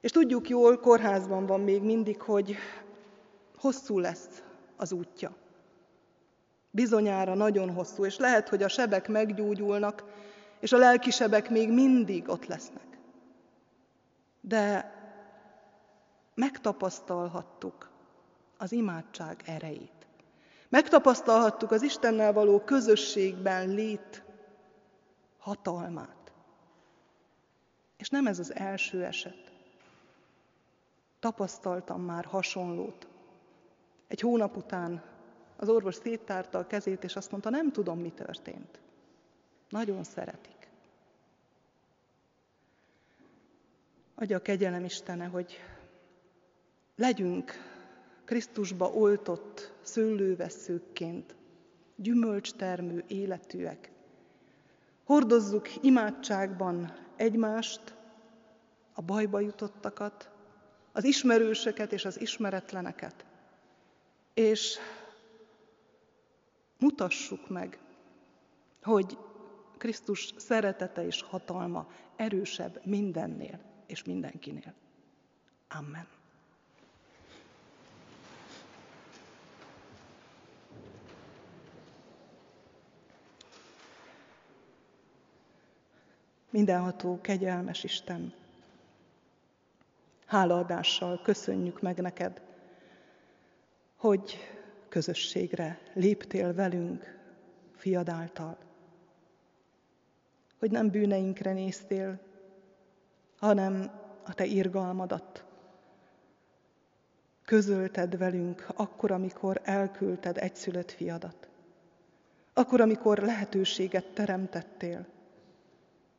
És 0.00 0.10
tudjuk 0.10 0.48
jól, 0.48 0.78
kórházban 0.78 1.46
van 1.46 1.60
még 1.60 1.82
mindig, 1.82 2.22
hogy 2.22 2.56
hosszú 3.56 3.98
lesz 3.98 4.42
az 4.76 4.92
útja. 4.92 5.36
Bizonyára 6.70 7.34
nagyon 7.34 7.72
hosszú, 7.72 8.04
és 8.04 8.16
lehet, 8.16 8.48
hogy 8.48 8.62
a 8.62 8.68
sebek 8.68 9.08
meggyógyulnak, 9.08 10.04
és 10.60 10.72
a 10.72 10.78
lelki 10.78 11.10
sebek 11.10 11.50
még 11.50 11.72
mindig 11.72 12.28
ott 12.28 12.46
lesznek. 12.46 12.98
De 14.40 14.92
megtapasztalhattuk 16.38 17.90
az 18.58 18.72
imádság 18.72 19.42
erejét. 19.46 20.06
Megtapasztalhattuk 20.68 21.70
az 21.70 21.82
Istennel 21.82 22.32
való 22.32 22.60
közösségben 22.60 23.68
lét 23.68 24.22
hatalmát. 25.38 26.32
És 27.96 28.08
nem 28.08 28.26
ez 28.26 28.38
az 28.38 28.54
első 28.54 29.04
eset. 29.04 29.52
Tapasztaltam 31.20 32.02
már 32.02 32.24
hasonlót. 32.24 33.08
Egy 34.08 34.20
hónap 34.20 34.56
után 34.56 35.02
az 35.56 35.68
orvos 35.68 35.94
széttárta 35.94 36.58
a 36.58 36.66
kezét, 36.66 37.04
és 37.04 37.16
azt 37.16 37.30
mondta, 37.30 37.50
nem 37.50 37.72
tudom, 37.72 37.98
mi 37.98 38.10
történt. 38.10 38.80
Nagyon 39.68 40.04
szeretik. 40.04 40.68
Adja 44.14 44.36
a 44.36 44.42
kegyelem 44.42 44.84
Istene, 44.84 45.26
hogy 45.26 45.58
legyünk 46.98 47.52
Krisztusba 48.24 48.92
oltott 48.92 49.72
szőlőveszőkként, 49.82 51.34
gyümölcstermő 51.96 53.04
életűek. 53.06 53.90
Hordozzuk 55.04 55.84
imádságban 55.84 56.92
egymást, 57.16 57.96
a 58.92 59.02
bajba 59.02 59.40
jutottakat, 59.40 60.30
az 60.92 61.04
ismerősöket 61.04 61.92
és 61.92 62.04
az 62.04 62.20
ismeretleneket, 62.20 63.24
és 64.34 64.78
mutassuk 66.78 67.48
meg, 67.48 67.78
hogy 68.82 69.18
Krisztus 69.76 70.34
szeretete 70.36 71.06
és 71.06 71.22
hatalma 71.22 71.88
erősebb 72.16 72.80
mindennél 72.84 73.60
és 73.86 74.04
mindenkinél. 74.04 74.74
Amen. 75.68 76.17
Mindenható, 86.50 87.20
kegyelmes 87.20 87.84
Isten, 87.84 88.32
hálaadással 90.26 91.20
köszönjük 91.22 91.80
meg 91.80 91.98
neked, 92.00 92.42
hogy 93.96 94.36
közösségre 94.88 95.78
léptél 95.92 96.54
velünk 96.54 97.18
fiad 97.76 98.08
által. 98.08 98.56
Hogy 100.58 100.70
nem 100.70 100.90
bűneinkre 100.90 101.52
néztél, 101.52 102.20
hanem 103.38 103.90
a 104.24 104.34
te 104.34 104.44
irgalmadat 104.44 105.44
közölted 107.44 108.18
velünk 108.18 108.66
akkor, 108.74 109.10
amikor 109.10 109.60
elküldted 109.64 110.36
egyszülött 110.38 110.90
fiadat. 110.90 111.48
Akkor, 112.52 112.80
amikor 112.80 113.18
lehetőséget 113.18 114.06
teremtettél, 114.14 115.06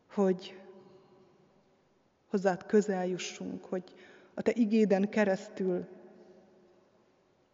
hogy 0.09 0.59
hozzád 2.29 2.65
közel 2.65 3.07
jussunk, 3.07 3.65
hogy 3.65 3.93
a 4.33 4.41
te 4.41 4.51
igéden 4.53 5.09
keresztül 5.09 5.87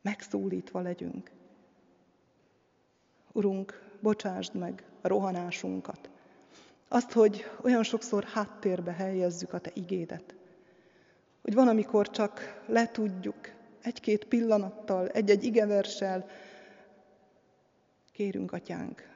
megszólítva 0.02 0.80
legyünk. 0.82 1.32
Urunk, 3.32 3.84
bocsásd 4.02 4.56
meg 4.56 4.84
a 5.02 5.08
rohanásunkat. 5.08 6.10
Azt, 6.88 7.12
hogy 7.12 7.46
olyan 7.62 7.84
sokszor 7.84 8.24
háttérbe 8.24 8.92
helyezzük 8.92 9.54
a 9.54 9.60
Te 9.60 9.72
igédet. 9.74 10.36
Hogy 11.42 11.54
van, 11.54 11.68
amikor 11.68 12.10
csak 12.10 12.64
letudjuk 12.66 13.52
egy-két 13.82 14.26
pillanattal, 14.26 15.08
egy-egy 15.08 15.44
igeverssel. 15.44 16.30
Kérünk, 18.12 18.52
Atyánk, 18.52 19.10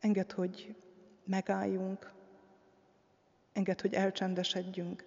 enged, 0.00 0.32
hogy 0.32 0.74
megálljunk, 1.24 2.12
enged, 3.52 3.80
hogy 3.80 3.94
elcsendesedjünk, 3.94 5.04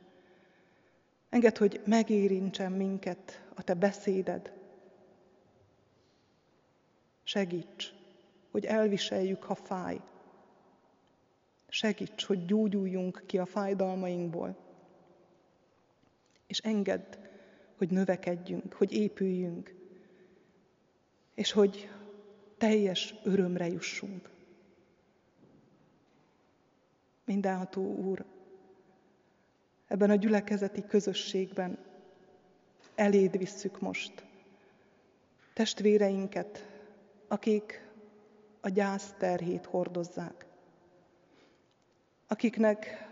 enged, 1.30 1.58
hogy 1.58 1.82
megérintsen 1.86 2.72
minket 2.72 3.42
a 3.56 3.62
Te 3.62 3.74
beszéded. 3.74 4.52
Segíts, 7.24 7.94
hogy 8.52 8.66
elviseljük, 8.66 9.44
ha 9.44 9.56
fáj. 9.56 10.02
Segíts, 11.68 12.26
hogy 12.26 12.46
gyógyuljunk 12.46 13.24
ki 13.26 13.38
a 13.38 13.46
fájdalmainkból. 13.46 14.58
És 16.48 16.60
engedd, 16.60 17.16
hogy 17.78 17.90
növekedjünk, 17.90 18.74
hogy 18.74 18.94
épüljünk, 18.94 19.76
és 21.34 21.52
hogy 21.52 21.90
teljes 22.58 23.16
örömre 23.24 23.68
jussunk. 23.68 24.30
Mindenható 27.28 27.96
Úr, 27.96 28.26
ebben 29.88 30.10
a 30.10 30.16
gyülekezeti 30.16 30.86
közösségben 30.86 31.78
eléd 32.96 33.38
visszük 33.38 33.80
most 33.80 34.26
testvéreinket, 35.54 36.68
akik 37.28 37.90
a 38.62 38.70
gyász 38.70 39.14
terhét 39.18 39.66
hordozzák, 39.66 40.46
akiknek 42.28 43.08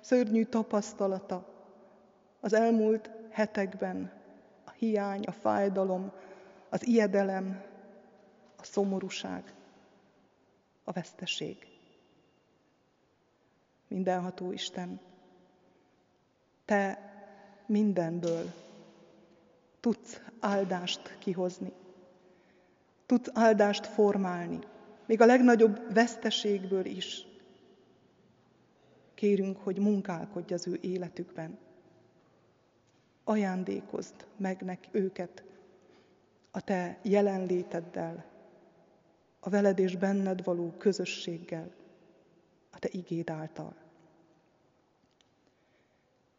szörnyű 0.00 0.44
tapasztalata 0.44 1.64
az 2.40 2.52
elmúlt 2.52 3.10
hetekben 3.30 4.12
a 4.64 4.70
hiány, 4.70 5.22
a 5.24 5.32
fájdalom, 5.32 6.12
az 6.68 6.86
ijedelem, 6.86 7.62
a 8.56 8.64
szomorúság, 8.64 9.54
a 10.84 10.92
veszteség. 10.92 11.69
Mindenható 13.90 14.52
Isten, 14.52 15.00
Te 16.64 16.98
mindenből 17.66 18.52
tudsz 19.80 20.20
áldást 20.40 21.18
kihozni, 21.18 21.72
tudsz 23.06 23.30
áldást 23.32 23.86
formálni, 23.86 24.58
még 25.06 25.20
a 25.20 25.26
legnagyobb 25.26 25.94
veszteségből 25.94 26.84
is. 26.84 27.26
Kérünk, 29.14 29.56
hogy 29.56 29.78
munkálkodj 29.78 30.54
az 30.54 30.66
ő 30.66 30.78
életükben. 30.80 31.58
Ajándékozd 33.24 34.26
meg 34.36 34.62
nek 34.62 34.88
őket 34.90 35.44
a 36.50 36.60
te 36.60 36.98
jelenléteddel, 37.02 38.24
a 39.40 39.48
veled 39.48 39.78
és 39.78 39.96
benned 39.96 40.44
való 40.44 40.74
közösséggel, 40.78 41.78
te 42.80 42.88
igéd 42.92 43.30
által. 43.30 43.74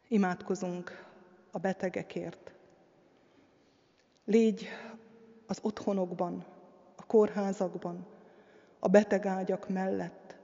Imádkozunk 0.08 1.06
a 1.52 1.60
betegekért. 1.60 2.52
Légy 4.26 4.68
az 5.46 5.60
otthonokban, 5.62 6.46
a 6.96 7.06
kórházakban, 7.06 8.06
a 8.80 8.88
betegágyak 8.88 9.70
mellett, 9.70 10.38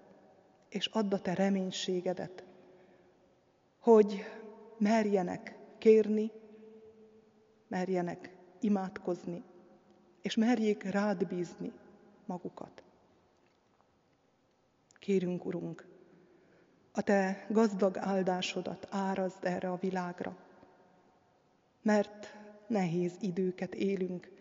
és 0.70 0.86
add 0.86 1.14
a 1.14 1.22
te 1.22 1.34
reménységedet, 1.34 2.44
hogy 3.80 4.24
merjenek 4.78 5.58
kérni, 5.78 6.32
merjenek 7.68 8.36
imádkozni, 8.60 9.44
és 10.22 10.36
merjék 10.36 10.84
rád 10.84 11.28
bízni 11.28 11.72
magukat. 12.26 12.84
Kérünk, 15.08 15.46
Urunk, 15.46 15.88
a 16.92 17.02
Te 17.02 17.46
gazdag 17.50 17.98
áldásodat 17.98 18.88
árazd 18.90 19.46
erre 19.46 19.72
a 19.72 19.78
világra, 19.78 20.38
mert 21.82 22.38
nehéz 22.68 23.18
időket 23.20 23.76
élünk. 23.76 24.32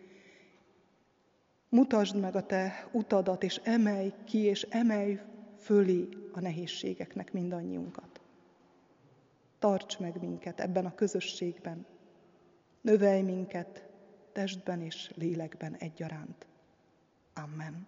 Mutasd 1.69 2.19
meg 2.19 2.35
a 2.35 2.45
Te 2.45 2.89
utadat, 2.91 3.43
és 3.43 3.61
emelj 3.63 4.13
ki, 4.25 4.37
és 4.37 4.61
emelj 4.61 5.19
fölé 5.57 6.09
a 6.31 6.39
nehézségeknek 6.39 7.33
mindannyiunkat. 7.33 8.21
Tarts 9.59 9.99
meg 9.99 10.19
minket 10.21 10.59
ebben 10.59 10.85
a 10.85 10.95
közösségben, 10.95 11.85
növelj 12.81 13.21
minket 13.21 13.87
testben 14.31 14.81
és 14.81 15.11
lélekben 15.15 15.75
egyaránt. 15.75 16.47
Amen. 17.33 17.87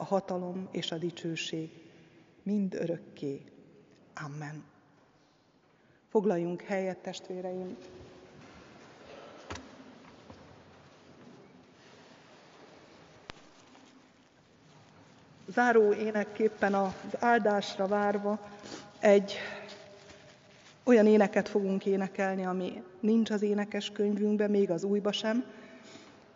a 0.00 0.04
hatalom 0.04 0.68
és 0.70 0.92
a 0.92 0.98
dicsőség 0.98 1.70
mind 2.42 2.74
örökké. 2.74 3.42
Amen. 4.24 4.64
Foglaljunk 6.08 6.62
helyet, 6.62 6.98
testvéreim! 6.98 7.76
Záró 15.46 15.92
énekképpen 15.92 16.74
az 16.74 16.92
áldásra 17.18 17.86
várva 17.86 18.40
egy 18.98 19.34
olyan 20.84 21.06
éneket 21.06 21.48
fogunk 21.48 21.86
énekelni, 21.86 22.44
ami 22.44 22.82
nincs 23.00 23.30
az 23.30 23.42
énekes 23.42 23.90
könyvünkben, 23.90 24.50
még 24.50 24.70
az 24.70 24.84
újba 24.84 25.12
sem. 25.12 25.44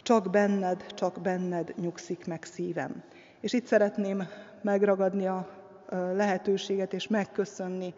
Csak 0.03 0.31
benned, 0.31 0.95
csak 0.95 1.21
benned 1.21 1.75
nyugszik 1.77 2.27
meg 2.27 2.45
szívem. 2.45 3.03
És 3.45 3.53
itt 3.53 3.67
szeretném 3.67 4.23
megragadni 4.63 5.27
a 5.27 5.49
lehetőséget 5.91 6.93
és 6.93 7.09
megköszönni 7.09 7.95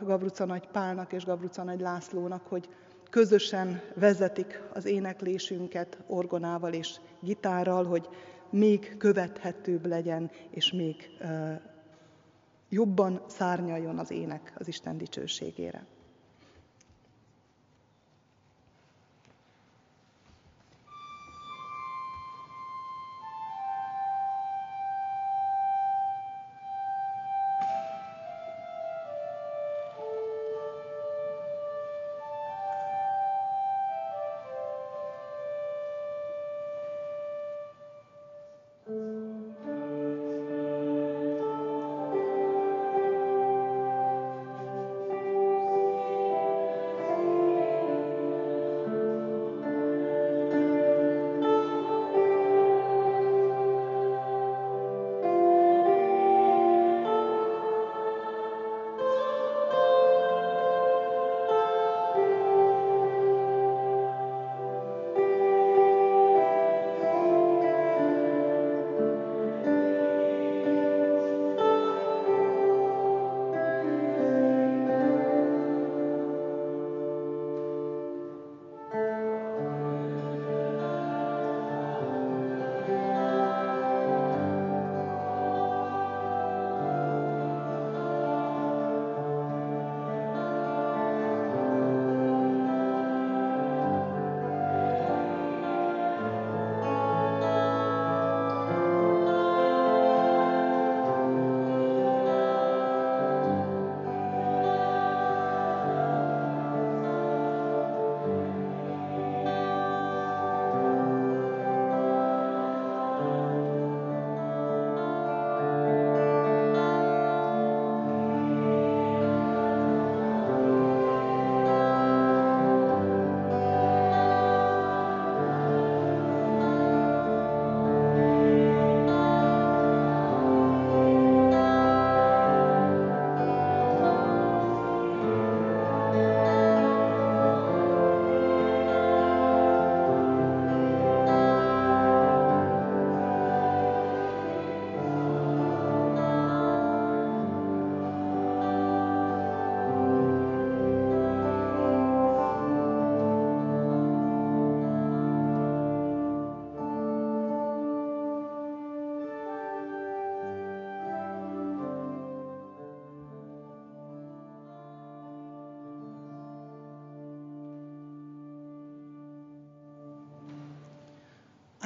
Gabruca 0.00 0.44
Nagy 0.44 0.66
Pálnak 0.68 1.12
és 1.12 1.24
Gabruca 1.24 1.62
Nagy 1.62 1.80
Lászlónak, 1.80 2.46
hogy 2.46 2.68
közösen 3.10 3.80
vezetik 3.94 4.62
az 4.74 4.84
éneklésünket 4.84 5.98
orgonával 6.06 6.72
és 6.72 7.00
gitárral, 7.20 7.84
hogy 7.84 8.08
még 8.50 8.96
követhetőbb 8.98 9.86
legyen, 9.86 10.30
és 10.50 10.72
még 10.72 11.10
jobban 12.68 13.20
szárnyaljon 13.26 13.98
az 13.98 14.10
ének 14.10 14.52
az 14.58 14.68
Isten 14.68 14.98
dicsőségére. 14.98 15.86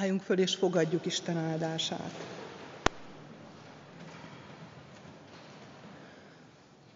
Álljunk 0.03 0.23
föl 0.23 0.39
és 0.39 0.55
fogadjuk 0.55 1.07
Isten 1.07 1.37
áldását. 1.37 2.27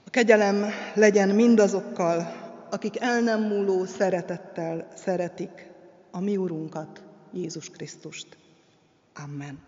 A 0.06 0.10
kegyelem 0.10 0.64
legyen 0.94 1.28
mindazokkal, 1.28 2.26
akik 2.70 3.00
el 3.00 3.20
nem 3.20 3.42
múló 3.42 3.84
szeretettel 3.84 4.88
szeretik 4.94 5.70
a 6.10 6.20
mi 6.20 6.36
Urunkat, 6.36 7.02
Jézus 7.32 7.70
Krisztust. 7.70 8.36
Amen. 9.14 9.58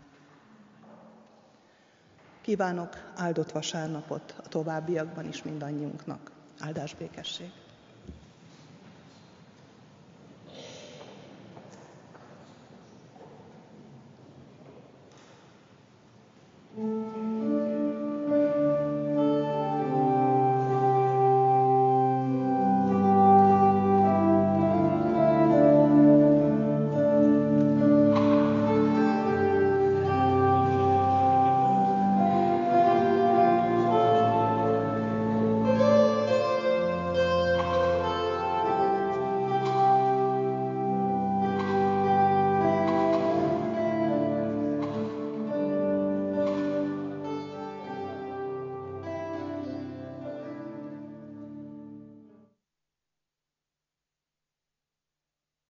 Kívánok 2.41 3.13
áldott 3.17 3.53
vasárnapot 3.53 4.35
a 4.45 4.49
továbbiakban 4.49 5.29
is 5.29 5.43
mindannyiunknak. 5.43 6.33
Áldás 6.59 6.95
békesség! 6.95 7.51